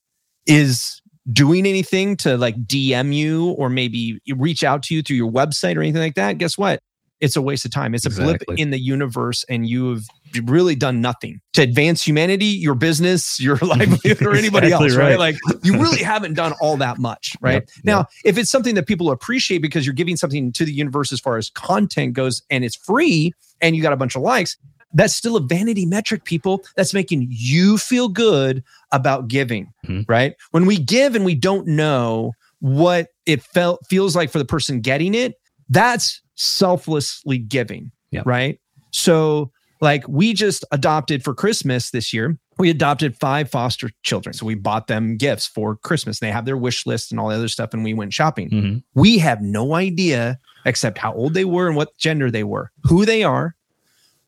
is 0.48 1.02
doing 1.32 1.68
anything 1.68 2.18
to 2.18 2.38
like 2.38 2.56
DM 2.66 3.14
you 3.14 3.50
or 3.60 3.70
maybe 3.70 4.20
reach 4.36 4.64
out 4.64 4.82
to 4.84 4.96
you 4.96 5.02
through 5.04 5.18
your 5.18 5.32
website 5.32 5.76
or 5.76 5.82
anything 5.82 6.02
like 6.02 6.16
that, 6.16 6.38
guess 6.40 6.58
what? 6.58 6.80
It's 7.22 7.36
a 7.36 7.42
waste 7.42 7.66
of 7.66 7.72
time. 7.72 7.94
It's 7.94 8.06
a 8.06 8.10
blip 8.10 8.42
in 8.58 8.70
the 8.70 8.80
universe, 8.80 9.44
and 9.50 9.68
you 9.68 9.90
have 9.92 10.04
really 10.44 10.76
done 10.76 11.02
nothing 11.02 11.42
to 11.54 11.62
advance 11.62 12.06
humanity, 12.06 12.46
your 12.46 12.76
business, 12.76 13.40
your 13.40 13.58
livelihood, 13.62 14.22
or 14.26 14.36
anybody 14.36 14.68
Exactly 14.68 14.88
else, 14.88 14.96
right? 14.96 15.10
right. 15.10 15.20
Like 15.20 15.36
you 15.64 15.74
really 15.74 16.02
haven't 16.02 16.36
done 16.36 16.54
all 16.62 16.78
that 16.78 16.98
much, 16.98 17.36
right? 17.42 17.56
Yep, 17.56 17.70
Now, 17.84 18.06
if 18.24 18.38
it's 18.38 18.50
something 18.50 18.76
that 18.76 18.88
people 18.88 19.12
appreciate 19.12 19.58
because 19.62 19.86
you're 19.86 19.94
giving 19.96 20.16
something 20.16 20.52
to 20.54 20.64
the 20.66 20.72
universe 20.72 21.12
as 21.12 21.20
far 21.20 21.38
as 21.38 21.50
content 21.50 22.14
goes 22.14 22.42
and 22.50 22.64
it's 22.64 22.76
free 22.76 23.34
and 23.60 23.76
you 23.76 23.82
got 23.82 23.92
a 23.92 23.98
bunch 23.98 24.16
of 24.16 24.22
likes, 24.22 24.56
that's 24.94 25.14
still 25.14 25.36
a 25.36 25.42
vanity 25.42 25.86
metric, 25.86 26.24
people. 26.24 26.64
That's 26.76 26.94
making 26.94 27.28
you 27.30 27.78
feel 27.78 28.08
good 28.08 28.64
about 28.92 29.28
giving, 29.28 29.72
Mhm. 29.86 30.06
right? 30.08 30.36
When 30.52 30.66
we 30.66 30.78
give 30.78 31.16
and 31.16 31.26
we 31.26 31.36
don't 31.36 31.68
know 31.68 32.32
what 32.60 33.10
it 33.26 33.42
felt 33.42 33.80
feels 33.90 34.16
like 34.16 34.30
for 34.32 34.40
the 34.40 34.46
person 34.46 34.80
getting 34.82 35.14
it, 35.16 35.36
that's 35.70 36.22
selflessly 36.36 37.38
giving, 37.38 37.92
Yep. 38.12 38.26
right? 38.26 38.60
So, 38.92 39.52
like 39.82 40.04
we 40.08 40.34
just 40.34 40.66
adopted 40.72 41.24
for 41.24 41.34
Christmas 41.34 41.92
this 41.92 42.12
year, 42.14 42.38
we 42.58 42.70
adopted 42.70 43.16
five 43.16 43.50
foster 43.50 43.90
children. 44.04 44.34
So 44.34 44.46
we 44.46 44.56
bought 44.56 44.88
them 44.88 45.16
gifts 45.16 45.48
for 45.48 45.78
Christmas. 45.78 46.20
They 46.20 46.32
have 46.32 46.44
their 46.46 46.58
wish 46.58 46.86
list 46.86 47.12
and 47.12 47.20
all 47.20 47.30
the 47.30 47.36
other 47.36 47.48
stuff, 47.48 47.74
and 47.74 47.84
we 47.84 47.94
went 47.94 48.12
shopping. 48.14 48.50
Mhm. 48.50 48.84
We 48.96 49.18
have 49.20 49.42
no 49.42 49.76
idea 49.76 50.38
except 50.66 50.98
how 50.98 51.14
old 51.14 51.34
they 51.34 51.46
were 51.46 51.68
and 51.68 51.78
what 51.78 51.98
gender 51.98 52.30
they 52.30 52.44
were, 52.44 52.72
who 52.84 53.06
they 53.06 53.24
are, 53.24 53.56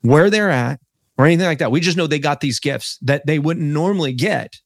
where 0.01 0.29
they're 0.29 0.49
at, 0.49 0.79
or 1.17 1.25
anything 1.25 1.45
like 1.45 1.59
that. 1.59 1.71
We 1.71 1.81
just 1.81 1.97
know 1.97 2.07
they 2.07 2.19
got 2.19 2.39
these 2.39 2.59
gifts 2.61 2.97
that 3.01 3.25
they 3.25 3.37
wouldn't 3.37 3.65
normally 3.67 4.13
get 4.13 4.61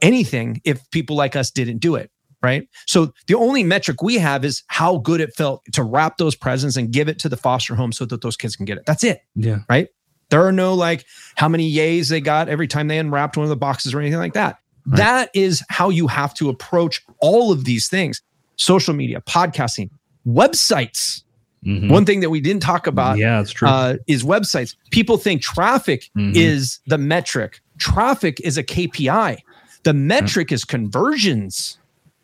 anything 0.00 0.60
if 0.64 0.88
people 0.92 1.16
like 1.16 1.34
us 1.34 1.50
didn't 1.50 1.78
do 1.78 1.96
it. 1.96 2.12
Right. 2.42 2.68
So 2.86 3.12
the 3.26 3.34
only 3.34 3.64
metric 3.64 4.00
we 4.02 4.14
have 4.18 4.44
is 4.44 4.62
how 4.68 4.98
good 4.98 5.20
it 5.20 5.34
felt 5.34 5.62
to 5.72 5.82
wrap 5.82 6.18
those 6.18 6.36
presents 6.36 6.76
and 6.76 6.92
give 6.92 7.08
it 7.08 7.18
to 7.20 7.28
the 7.28 7.36
foster 7.36 7.74
home 7.74 7.90
so 7.92 8.04
that 8.04 8.20
those 8.22 8.36
kids 8.36 8.54
can 8.54 8.64
get 8.64 8.78
it. 8.78 8.86
That's 8.86 9.02
it. 9.02 9.22
yeah. 9.34 9.58
Right. 9.68 9.88
There 10.30 10.46
are 10.46 10.52
no 10.52 10.74
like 10.74 11.04
how 11.36 11.48
many 11.48 11.72
yays 11.72 12.10
they 12.10 12.20
got 12.20 12.48
every 12.48 12.68
time 12.68 12.86
they 12.88 12.98
unwrapped 12.98 13.36
one 13.36 13.44
of 13.44 13.50
the 13.50 13.56
boxes 13.56 13.92
or 13.94 13.98
anything 14.00 14.18
like 14.20 14.34
that. 14.34 14.58
Right. 14.86 14.96
That 14.98 15.30
is 15.34 15.62
how 15.68 15.88
you 15.88 16.06
have 16.06 16.32
to 16.34 16.48
approach 16.48 17.02
all 17.20 17.50
of 17.50 17.64
these 17.64 17.88
things 17.88 18.22
social 18.56 18.92
media, 18.94 19.20
podcasting, 19.22 19.88
websites. 20.26 21.22
Mhm. 21.66 21.88
One 21.90 22.04
thing 22.04 22.20
that 22.20 22.30
we 22.30 22.40
didn't 22.40 22.62
talk 22.62 22.86
about 22.86 23.18
yeah, 23.18 23.40
it's 23.40 23.50
true. 23.50 23.66
uh, 23.68 23.96
is 24.06 24.22
websites. 24.22 24.76
People 24.90 25.16
think 25.16 25.42
traffic 25.42 26.08
Mhm. 26.16 26.36
is 26.36 26.78
the 26.86 26.98
metric, 26.98 27.60
traffic 27.78 28.40
is 28.44 28.56
a 28.56 28.62
KPI. 28.62 29.38
The 29.84 29.92
metric 29.94 30.52
is 30.52 30.64
conversions. 30.64 31.78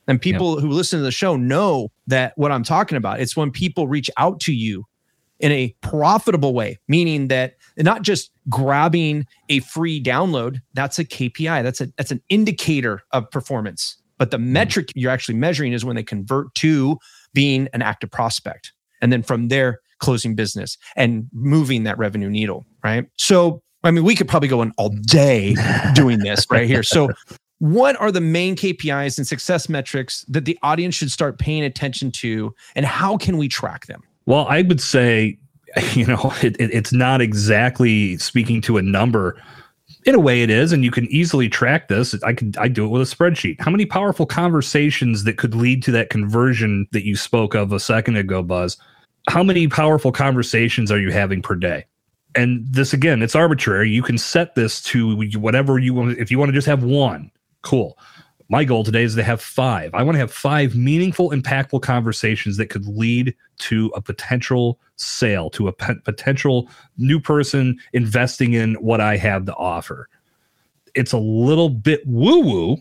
And 0.07 0.21
people 0.21 0.61
who 0.61 0.69
listen 0.69 0.99
to 0.99 1.05
the 1.05 1.11
show 1.11 1.37
know 1.37 1.91
that 2.07 2.33
what 2.37 2.53
I'm 2.53 2.63
talking 2.63 2.97
about. 2.97 3.21
It's 3.21 3.37
when 3.37 3.51
people 3.51 3.89
reach 3.89 4.11
out 4.17 4.41
to 4.41 4.53
you 4.53 4.85
in 5.41 5.53
a 5.53 5.75
profitable 5.81 6.55
way, 6.55 6.79
meaning 6.89 7.29
that 7.29 7.55
not 7.77 8.03
just 8.03 8.31
grabbing 8.49 9.27
a 9.49 9.61
free 9.61 10.03
download. 10.03 10.61
That's 10.75 10.99
a 10.99 11.05
KPI. 11.05 11.63
That's 11.63 11.81
a 11.81 11.89
that's 11.97 12.11
an 12.11 12.23
indicator 12.29 13.03
of 13.13 13.31
performance. 13.31 13.97
But 14.19 14.31
the 14.31 14.37
mm-hmm. 14.37 14.53
metric 14.53 14.93
you're 14.95 15.11
actually 15.11 15.37
measuring 15.37 15.73
is 15.73 15.85
when 15.85 15.97
they 15.97 16.03
convert 16.03 16.55
to 16.57 16.99
being 17.33 17.69
an 17.73 17.83
active 17.83 18.11
prospect. 18.11 18.73
And 19.03 19.13
then 19.13 19.23
from 19.23 19.49
there, 19.49 19.81
closing 19.99 20.35
business 20.35 20.79
and 20.97 21.29
moving 21.33 21.85
that 21.85 21.99
revenue 21.99 22.31
needle. 22.31 22.65
Right. 22.83 23.07
So 23.17 23.63
I 23.83 23.91
mean, 23.91 24.05
we 24.05 24.15
could 24.15 24.29
probably 24.29 24.49
go 24.49 24.61
on 24.61 24.73
all 24.79 24.89
day 24.89 25.55
doing 25.95 26.21
this 26.21 26.47
right 26.51 26.67
here. 26.67 26.83
So 26.83 27.11
what 27.59 27.99
are 28.01 28.11
the 28.11 28.21
main 28.21 28.57
KPIs 28.57 29.17
and 29.17 29.27
success 29.27 29.69
metrics 29.69 30.25
that 30.29 30.45
the 30.45 30.59
audience 30.63 30.95
should 30.95 31.11
start 31.11 31.39
paying 31.39 31.63
attention 31.63 32.11
to, 32.13 32.55
and 32.75 32.85
how 32.85 33.17
can 33.17 33.37
we 33.37 33.49
track 33.49 33.87
them? 33.87 34.03
Well, 34.27 34.47
I 34.49 34.63
would 34.63 34.81
say, 34.81 35.39
you 35.93 36.07
know, 36.07 36.33
it, 36.43 36.57
it, 36.59 36.73
it's 36.73 36.93
not 36.93 37.21
exactly 37.21 38.17
speaking 38.19 38.61
to 38.63 38.77
a 38.77 38.83
number. 38.83 39.41
In 40.07 40.15
a 40.15 40.21
way, 40.21 40.43
it 40.43 40.51
is, 40.51 40.73
and 40.73 40.85
you 40.85 40.91
can 40.91 41.07
easily 41.07 41.49
track 41.49 41.89
this. 41.89 42.15
I 42.23 42.35
can 42.35 42.53
I 42.59 42.69
do 42.69 42.85
it 42.85 42.89
with 42.89 43.01
a 43.01 43.17
spreadsheet. 43.17 43.61
How 43.61 43.71
many 43.71 43.87
powerful 43.87 44.27
conversations 44.27 45.25
that 45.25 45.39
could 45.39 45.55
lead 45.55 45.83
to 45.85 45.91
that 45.93 46.11
conversion 46.11 46.87
that 46.93 47.07
you 47.07 47.17
spoke 47.17 47.55
of 47.55 47.73
a 47.73 47.81
second 47.81 48.17
ago, 48.17 48.43
Buzz? 48.43 48.77
How 49.29 49.43
many 49.43 49.67
powerful 49.67 50.13
conversations 50.13 50.93
are 50.93 51.01
you 51.01 51.11
having 51.11 51.41
per 51.41 51.55
day? 51.55 51.87
And 52.35 52.67
this 52.69 52.93
again, 52.93 53.23
it's 53.23 53.35
arbitrary. 53.35 53.91
You 53.91 54.03
can 54.03 54.19
set 54.19 54.55
this 54.55 54.83
to 54.83 55.23
whatever 55.39 55.79
you 55.79 55.95
want. 55.95 56.19
If 56.19 56.31
you 56.31 56.39
want 56.39 56.51
to 56.51 56.55
just 56.55 56.67
have 56.67 56.83
one, 56.83 57.31
cool. 57.65 57.99
My 58.51 58.63
goal 58.63 58.85
today 58.85 59.03
is 59.03 59.15
to 59.15 59.23
have 59.23 59.41
five. 59.41 59.93
I 59.95 60.03
want 60.03 60.17
to 60.17 60.19
have 60.21 60.33
five 60.33 60.77
meaningful, 60.77 61.31
impactful 61.31 61.81
conversations 61.81 62.59
that 62.59 62.67
could 62.67 62.87
lead 62.87 63.35
to 63.61 63.91
a 63.97 64.03
potential 64.03 64.79
sale, 64.97 65.49
to 65.51 65.69
a 65.69 65.73
potential 65.73 66.69
new 66.99 67.19
person 67.19 67.79
investing 67.95 68.53
in 68.53 68.75
what 68.75 69.01
I 69.01 69.17
have 69.17 69.47
to 69.47 69.55
offer. 69.55 70.09
It's 70.95 71.13
a 71.13 71.19
little 71.19 71.71
bit 71.71 72.03
woo 72.07 72.41
woo, 72.41 72.77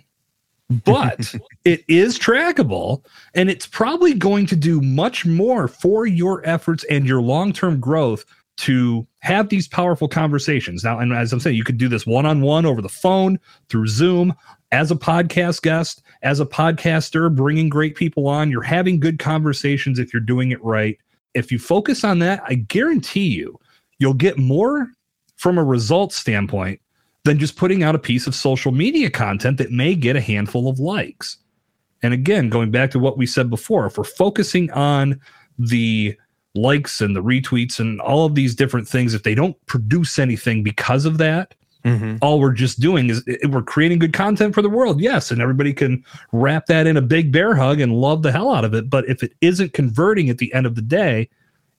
but 0.85 1.33
it 1.63 1.83
is 1.87 2.19
trackable 2.19 3.03
and 3.33 3.49
it's 3.49 3.67
probably 3.67 4.13
going 4.13 4.45
to 4.47 4.55
do 4.55 4.81
much 4.81 5.25
more 5.25 5.67
for 5.67 6.05
your 6.05 6.45
efforts 6.47 6.83
and 6.85 7.07
your 7.07 7.21
long 7.21 7.53
term 7.53 7.79
growth 7.79 8.25
to 8.55 9.07
have 9.19 9.49
these 9.49 9.67
powerful 9.67 10.07
conversations. 10.07 10.83
Now, 10.83 10.99
and 10.99 11.13
as 11.13 11.33
I'm 11.33 11.39
saying, 11.39 11.55
you 11.55 11.63
could 11.63 11.77
do 11.77 11.87
this 11.87 12.05
one 12.05 12.25
on 12.25 12.41
one 12.41 12.65
over 12.65 12.81
the 12.81 12.89
phone, 12.89 13.39
through 13.69 13.87
Zoom, 13.87 14.33
as 14.73 14.89
a 14.89 14.95
podcast 14.95 15.61
guest, 15.61 16.01
as 16.23 16.39
a 16.39 16.45
podcaster, 16.47 17.33
bringing 17.33 17.69
great 17.69 17.95
people 17.95 18.27
on. 18.27 18.49
You're 18.49 18.63
having 18.63 18.99
good 18.99 19.19
conversations 19.19 19.99
if 19.99 20.11
you're 20.11 20.19
doing 20.19 20.49
it 20.49 20.61
right. 20.63 20.97
If 21.35 21.51
you 21.51 21.59
focus 21.59 22.03
on 22.03 22.17
that, 22.19 22.41
I 22.47 22.55
guarantee 22.55 23.27
you, 23.27 23.59
you'll 23.99 24.15
get 24.15 24.39
more 24.39 24.89
from 25.35 25.59
a 25.59 25.63
results 25.63 26.15
standpoint 26.15 26.81
than 27.23 27.37
just 27.37 27.55
putting 27.55 27.83
out 27.83 27.93
a 27.93 27.99
piece 27.99 28.25
of 28.25 28.33
social 28.33 28.71
media 28.71 29.11
content 29.11 29.59
that 29.59 29.71
may 29.71 29.93
get 29.93 30.15
a 30.15 30.21
handful 30.21 30.67
of 30.67 30.79
likes. 30.79 31.37
And 32.01 32.11
again, 32.11 32.49
going 32.49 32.71
back 32.71 32.89
to 32.91 32.99
what 32.99 33.15
we 33.15 33.27
said 33.27 33.51
before, 33.51 33.85
if 33.85 33.99
we're 33.99 34.03
focusing 34.03 34.71
on 34.71 35.21
the 35.59 36.17
likes 36.55 36.99
and 36.99 37.15
the 37.15 37.23
retweets 37.23 37.79
and 37.79 38.01
all 38.01 38.25
of 38.25 38.33
these 38.33 38.55
different 38.55 38.87
things, 38.87 39.13
if 39.13 39.21
they 39.21 39.35
don't 39.35 39.55
produce 39.67 40.17
anything 40.17 40.63
because 40.63 41.05
of 41.05 41.19
that, 41.19 41.53
mm-hmm. 41.83 42.17
all 42.21 42.39
we're 42.39 42.53
just 42.53 42.79
doing 42.79 43.09
is 43.09 43.23
we're 43.47 43.61
creating 43.61 43.99
good 43.99 44.13
content 44.13 44.53
for 44.53 44.61
the 44.61 44.69
world. 44.69 45.01
Yes. 45.01 45.31
And 45.31 45.41
everybody 45.41 45.73
can 45.73 46.03
wrap 46.31 46.65
that 46.67 46.87
in 46.87 46.97
a 46.97 47.01
big 47.01 47.31
bear 47.31 47.55
hug 47.55 47.79
and 47.79 47.93
love 47.93 48.21
the 48.21 48.31
hell 48.31 48.53
out 48.53 48.65
of 48.65 48.73
it. 48.73 48.89
But 48.89 49.07
if 49.07 49.23
it 49.23 49.33
isn't 49.41 49.73
converting 49.73 50.29
at 50.29 50.37
the 50.37 50.53
end 50.53 50.65
of 50.65 50.75
the 50.75 50.81
day, 50.81 51.29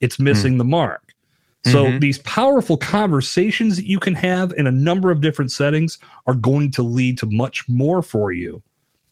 it's 0.00 0.18
missing 0.18 0.52
mm-hmm. 0.52 0.58
the 0.58 0.64
mark. 0.64 1.14
So 1.66 1.86
mm-hmm. 1.86 1.98
these 1.98 2.18
powerful 2.18 2.76
conversations 2.76 3.76
that 3.76 3.86
you 3.86 3.98
can 3.98 4.14
have 4.14 4.52
in 4.52 4.66
a 4.66 4.70
number 4.70 5.10
of 5.10 5.22
different 5.22 5.50
settings 5.50 5.98
are 6.26 6.34
going 6.34 6.70
to 6.72 6.82
lead 6.82 7.16
to 7.18 7.26
much 7.26 7.66
more 7.68 8.02
for 8.02 8.32
you. 8.32 8.62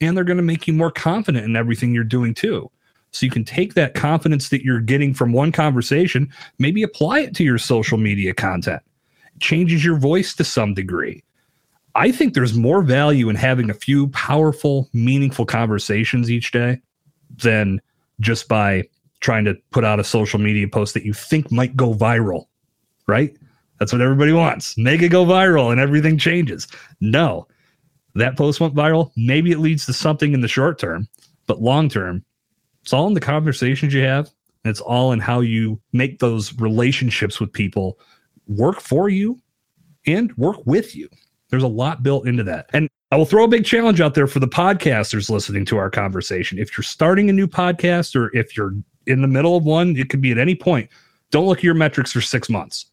And 0.02 0.14
they're 0.14 0.24
going 0.24 0.36
to 0.36 0.42
make 0.42 0.66
you 0.66 0.74
more 0.74 0.90
confident 0.90 1.46
in 1.46 1.56
everything 1.56 1.94
you're 1.94 2.04
doing 2.04 2.34
too. 2.34 2.70
So 3.12 3.24
you 3.24 3.32
can 3.32 3.44
take 3.44 3.74
that 3.74 3.94
confidence 3.94 4.50
that 4.50 4.64
you're 4.64 4.80
getting 4.80 5.14
from 5.14 5.32
one 5.32 5.52
conversation, 5.52 6.30
maybe 6.58 6.82
apply 6.82 7.20
it 7.20 7.34
to 7.36 7.44
your 7.44 7.58
social 7.58 7.98
media 7.98 8.34
content. 8.34 8.82
Changes 9.40 9.84
your 9.84 9.96
voice 9.96 10.34
to 10.34 10.44
some 10.44 10.74
degree. 10.74 11.24
I 11.94 12.10
think 12.10 12.34
there's 12.34 12.54
more 12.54 12.82
value 12.82 13.28
in 13.28 13.36
having 13.36 13.68
a 13.68 13.74
few 13.74 14.08
powerful, 14.08 14.88
meaningful 14.92 15.44
conversations 15.44 16.30
each 16.30 16.50
day 16.50 16.80
than 17.42 17.80
just 18.20 18.48
by 18.48 18.84
trying 19.20 19.44
to 19.44 19.54
put 19.70 19.84
out 19.84 20.00
a 20.00 20.04
social 20.04 20.38
media 20.38 20.68
post 20.68 20.94
that 20.94 21.04
you 21.04 21.12
think 21.12 21.52
might 21.52 21.76
go 21.76 21.92
viral, 21.94 22.46
right? 23.06 23.36
That's 23.78 23.92
what 23.92 24.00
everybody 24.00 24.32
wants. 24.32 24.76
Make 24.78 25.02
it 25.02 25.08
go 25.08 25.24
viral 25.24 25.70
and 25.70 25.80
everything 25.80 26.16
changes. 26.18 26.66
No, 27.00 27.46
that 28.14 28.36
post 28.36 28.60
went 28.60 28.74
viral. 28.74 29.10
Maybe 29.16 29.50
it 29.50 29.58
leads 29.58 29.86
to 29.86 29.92
something 29.92 30.32
in 30.32 30.40
the 30.40 30.48
short 30.48 30.78
term, 30.78 31.08
but 31.46 31.62
long 31.62 31.88
term, 31.88 32.24
it's 32.82 32.92
all 32.92 33.06
in 33.06 33.14
the 33.14 33.20
conversations 33.20 33.92
you 33.92 34.02
have. 34.02 34.30
And 34.64 34.70
it's 34.70 34.80
all 34.80 35.12
in 35.12 35.18
how 35.18 35.40
you 35.40 35.80
make 35.92 36.20
those 36.20 36.56
relationships 36.58 37.40
with 37.40 37.52
people 37.52 37.98
work 38.46 38.80
for 38.80 39.08
you 39.08 39.40
and 40.06 40.36
work 40.36 40.58
with 40.66 40.96
you. 40.96 41.08
There's 41.50 41.62
a 41.62 41.68
lot 41.68 42.02
built 42.02 42.26
into 42.26 42.42
that. 42.44 42.70
And 42.72 42.88
I 43.10 43.16
will 43.16 43.26
throw 43.26 43.44
a 43.44 43.48
big 43.48 43.64
challenge 43.64 44.00
out 44.00 44.14
there 44.14 44.26
for 44.26 44.40
the 44.40 44.48
podcasters 44.48 45.28
listening 45.28 45.66
to 45.66 45.76
our 45.76 45.90
conversation. 45.90 46.58
If 46.58 46.76
you're 46.76 46.82
starting 46.82 47.28
a 47.28 47.32
new 47.32 47.46
podcast 47.46 48.16
or 48.16 48.34
if 48.34 48.56
you're 48.56 48.74
in 49.06 49.20
the 49.20 49.28
middle 49.28 49.56
of 49.56 49.64
one, 49.64 49.96
it 49.96 50.08
could 50.08 50.22
be 50.22 50.32
at 50.32 50.38
any 50.38 50.54
point. 50.54 50.88
Don't 51.30 51.46
look 51.46 51.58
at 51.58 51.64
your 51.64 51.74
metrics 51.74 52.12
for 52.12 52.20
six 52.20 52.48
months. 52.48 52.86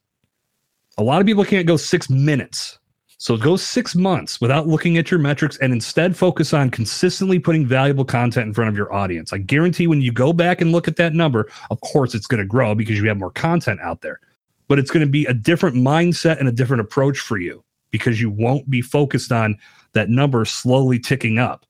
A 0.98 1.04
lot 1.04 1.22
of 1.22 1.28
people 1.28 1.46
can't 1.46 1.68
go 1.68 1.78
six 1.78 2.10
minutes. 2.10 2.80
So 3.22 3.36
go 3.36 3.58
six 3.58 3.96
months 3.96 4.40
without 4.40 4.68
looking 4.68 4.98
at 4.98 5.12
your 5.12 5.20
metrics 5.20 5.58
and 5.58 5.74
instead 5.74 6.16
focus 6.16 6.54
on 6.54 6.70
consistently 6.70 7.38
putting 7.38 7.66
valuable 7.66 8.06
content 8.06 8.48
in 8.48 8.54
front 8.54 8.70
of 8.70 8.78
your 8.78 8.94
audience. 8.94 9.34
I 9.34 9.40
guarantee 9.40 9.88
when 9.88 10.02
you 10.02 10.14
go 10.14 10.32
back 10.32 10.62
and 10.62 10.72
look 10.72 10.88
at 10.88 10.96
that 10.96 11.14
number, 11.14 11.50
of 11.70 11.82
course, 11.82 12.16
it's 12.16 12.28
going 12.28 12.40
to 12.40 12.46
grow 12.46 12.76
because 12.76 12.98
you 12.98 13.08
have 13.10 13.18
more 13.18 13.32
content 13.32 13.82
out 13.82 14.00
there, 14.00 14.22
but 14.70 14.80
it's 14.80 14.92
going 14.92 15.06
to 15.06 15.12
be 15.12 15.26
a 15.26 15.34
different 15.34 15.76
mindset 15.76 16.40
and 16.40 16.48
a 16.48 16.54
different 16.54 16.80
approach 16.80 17.20
for 17.20 17.38
you 17.38 17.62
because 17.92 18.22
you 18.22 18.30
won't 18.30 18.70
be 18.70 18.82
focused 18.82 19.34
on 19.34 19.58
that 19.94 20.10
number 20.10 20.46
slowly 20.46 21.00
ticking 21.00 21.38
up. 21.38 21.66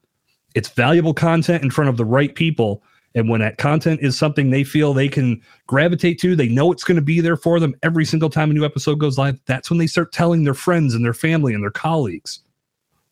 It's 0.53 0.69
valuable 0.69 1.15
content 1.15 1.63
in 1.63 1.71
front 1.71 1.89
of 1.89 1.97
the 1.97 2.05
right 2.05 2.35
people 2.35 2.83
and 3.15 3.27
when 3.27 3.41
that 3.41 3.57
content 3.57 4.01
is 4.01 4.17
something 4.17 4.49
they 4.49 4.63
feel 4.63 4.93
they 4.93 5.07
can 5.07 5.41
gravitate 5.67 6.19
to, 6.19 6.35
they 6.35 6.47
know 6.47 6.71
it's 6.71 6.83
going 6.83 6.95
to 6.95 7.01
be 7.01 7.21
there 7.21 7.37
for 7.37 7.59
them 7.59 7.75
every 7.81 8.05
single 8.05 8.29
time 8.29 8.51
a 8.51 8.53
new 8.53 8.65
episode 8.65 8.99
goes 8.99 9.17
live. 9.17 9.39
That's 9.45 9.69
when 9.69 9.79
they 9.79 9.87
start 9.87 10.11
telling 10.11 10.43
their 10.43 10.53
friends 10.53 10.93
and 10.93 11.03
their 11.03 11.13
family 11.13 11.53
and 11.53 11.63
their 11.63 11.71
colleagues, 11.71 12.39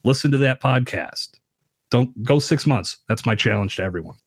listen 0.03 0.31
to 0.31 0.37
that 0.39 0.61
podcast. 0.61 1.29
Don't 1.89 2.23
go 2.23 2.37
six 2.37 2.67
months. 2.67 2.97
That's 3.07 3.25
my 3.25 3.33
challenge 3.33 3.77
to 3.77 3.83
everyone. 3.83 4.17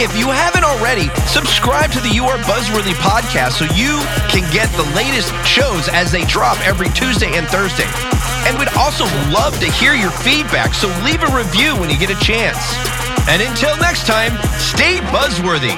If 0.00 0.16
you 0.16 0.28
haven't 0.28 0.64
already, 0.64 1.10
subscribe 1.26 1.92
to 1.92 2.00
the 2.00 2.08
You 2.08 2.24
Are 2.24 2.38
Buzzworthy 2.38 2.94
podcast 3.04 3.60
so 3.60 3.66
you 3.76 4.00
can 4.32 4.50
get 4.50 4.72
the 4.72 4.88
latest 4.96 5.28
shows 5.44 5.90
as 5.92 6.10
they 6.10 6.24
drop 6.24 6.56
every 6.66 6.88
Tuesday 6.96 7.36
and 7.36 7.46
Thursday. 7.46 7.84
And 8.48 8.58
we'd 8.58 8.72
also 8.80 9.04
love 9.28 9.60
to 9.60 9.70
hear 9.70 9.92
your 9.92 10.10
feedback, 10.10 10.72
so 10.72 10.88
leave 11.04 11.22
a 11.22 11.36
review 11.36 11.76
when 11.76 11.90
you 11.90 11.98
get 11.98 12.08
a 12.08 12.18
chance. 12.18 12.56
And 13.28 13.42
until 13.42 13.76
next 13.76 14.06
time, 14.06 14.32
stay 14.56 15.04
buzzworthy. 15.12 15.76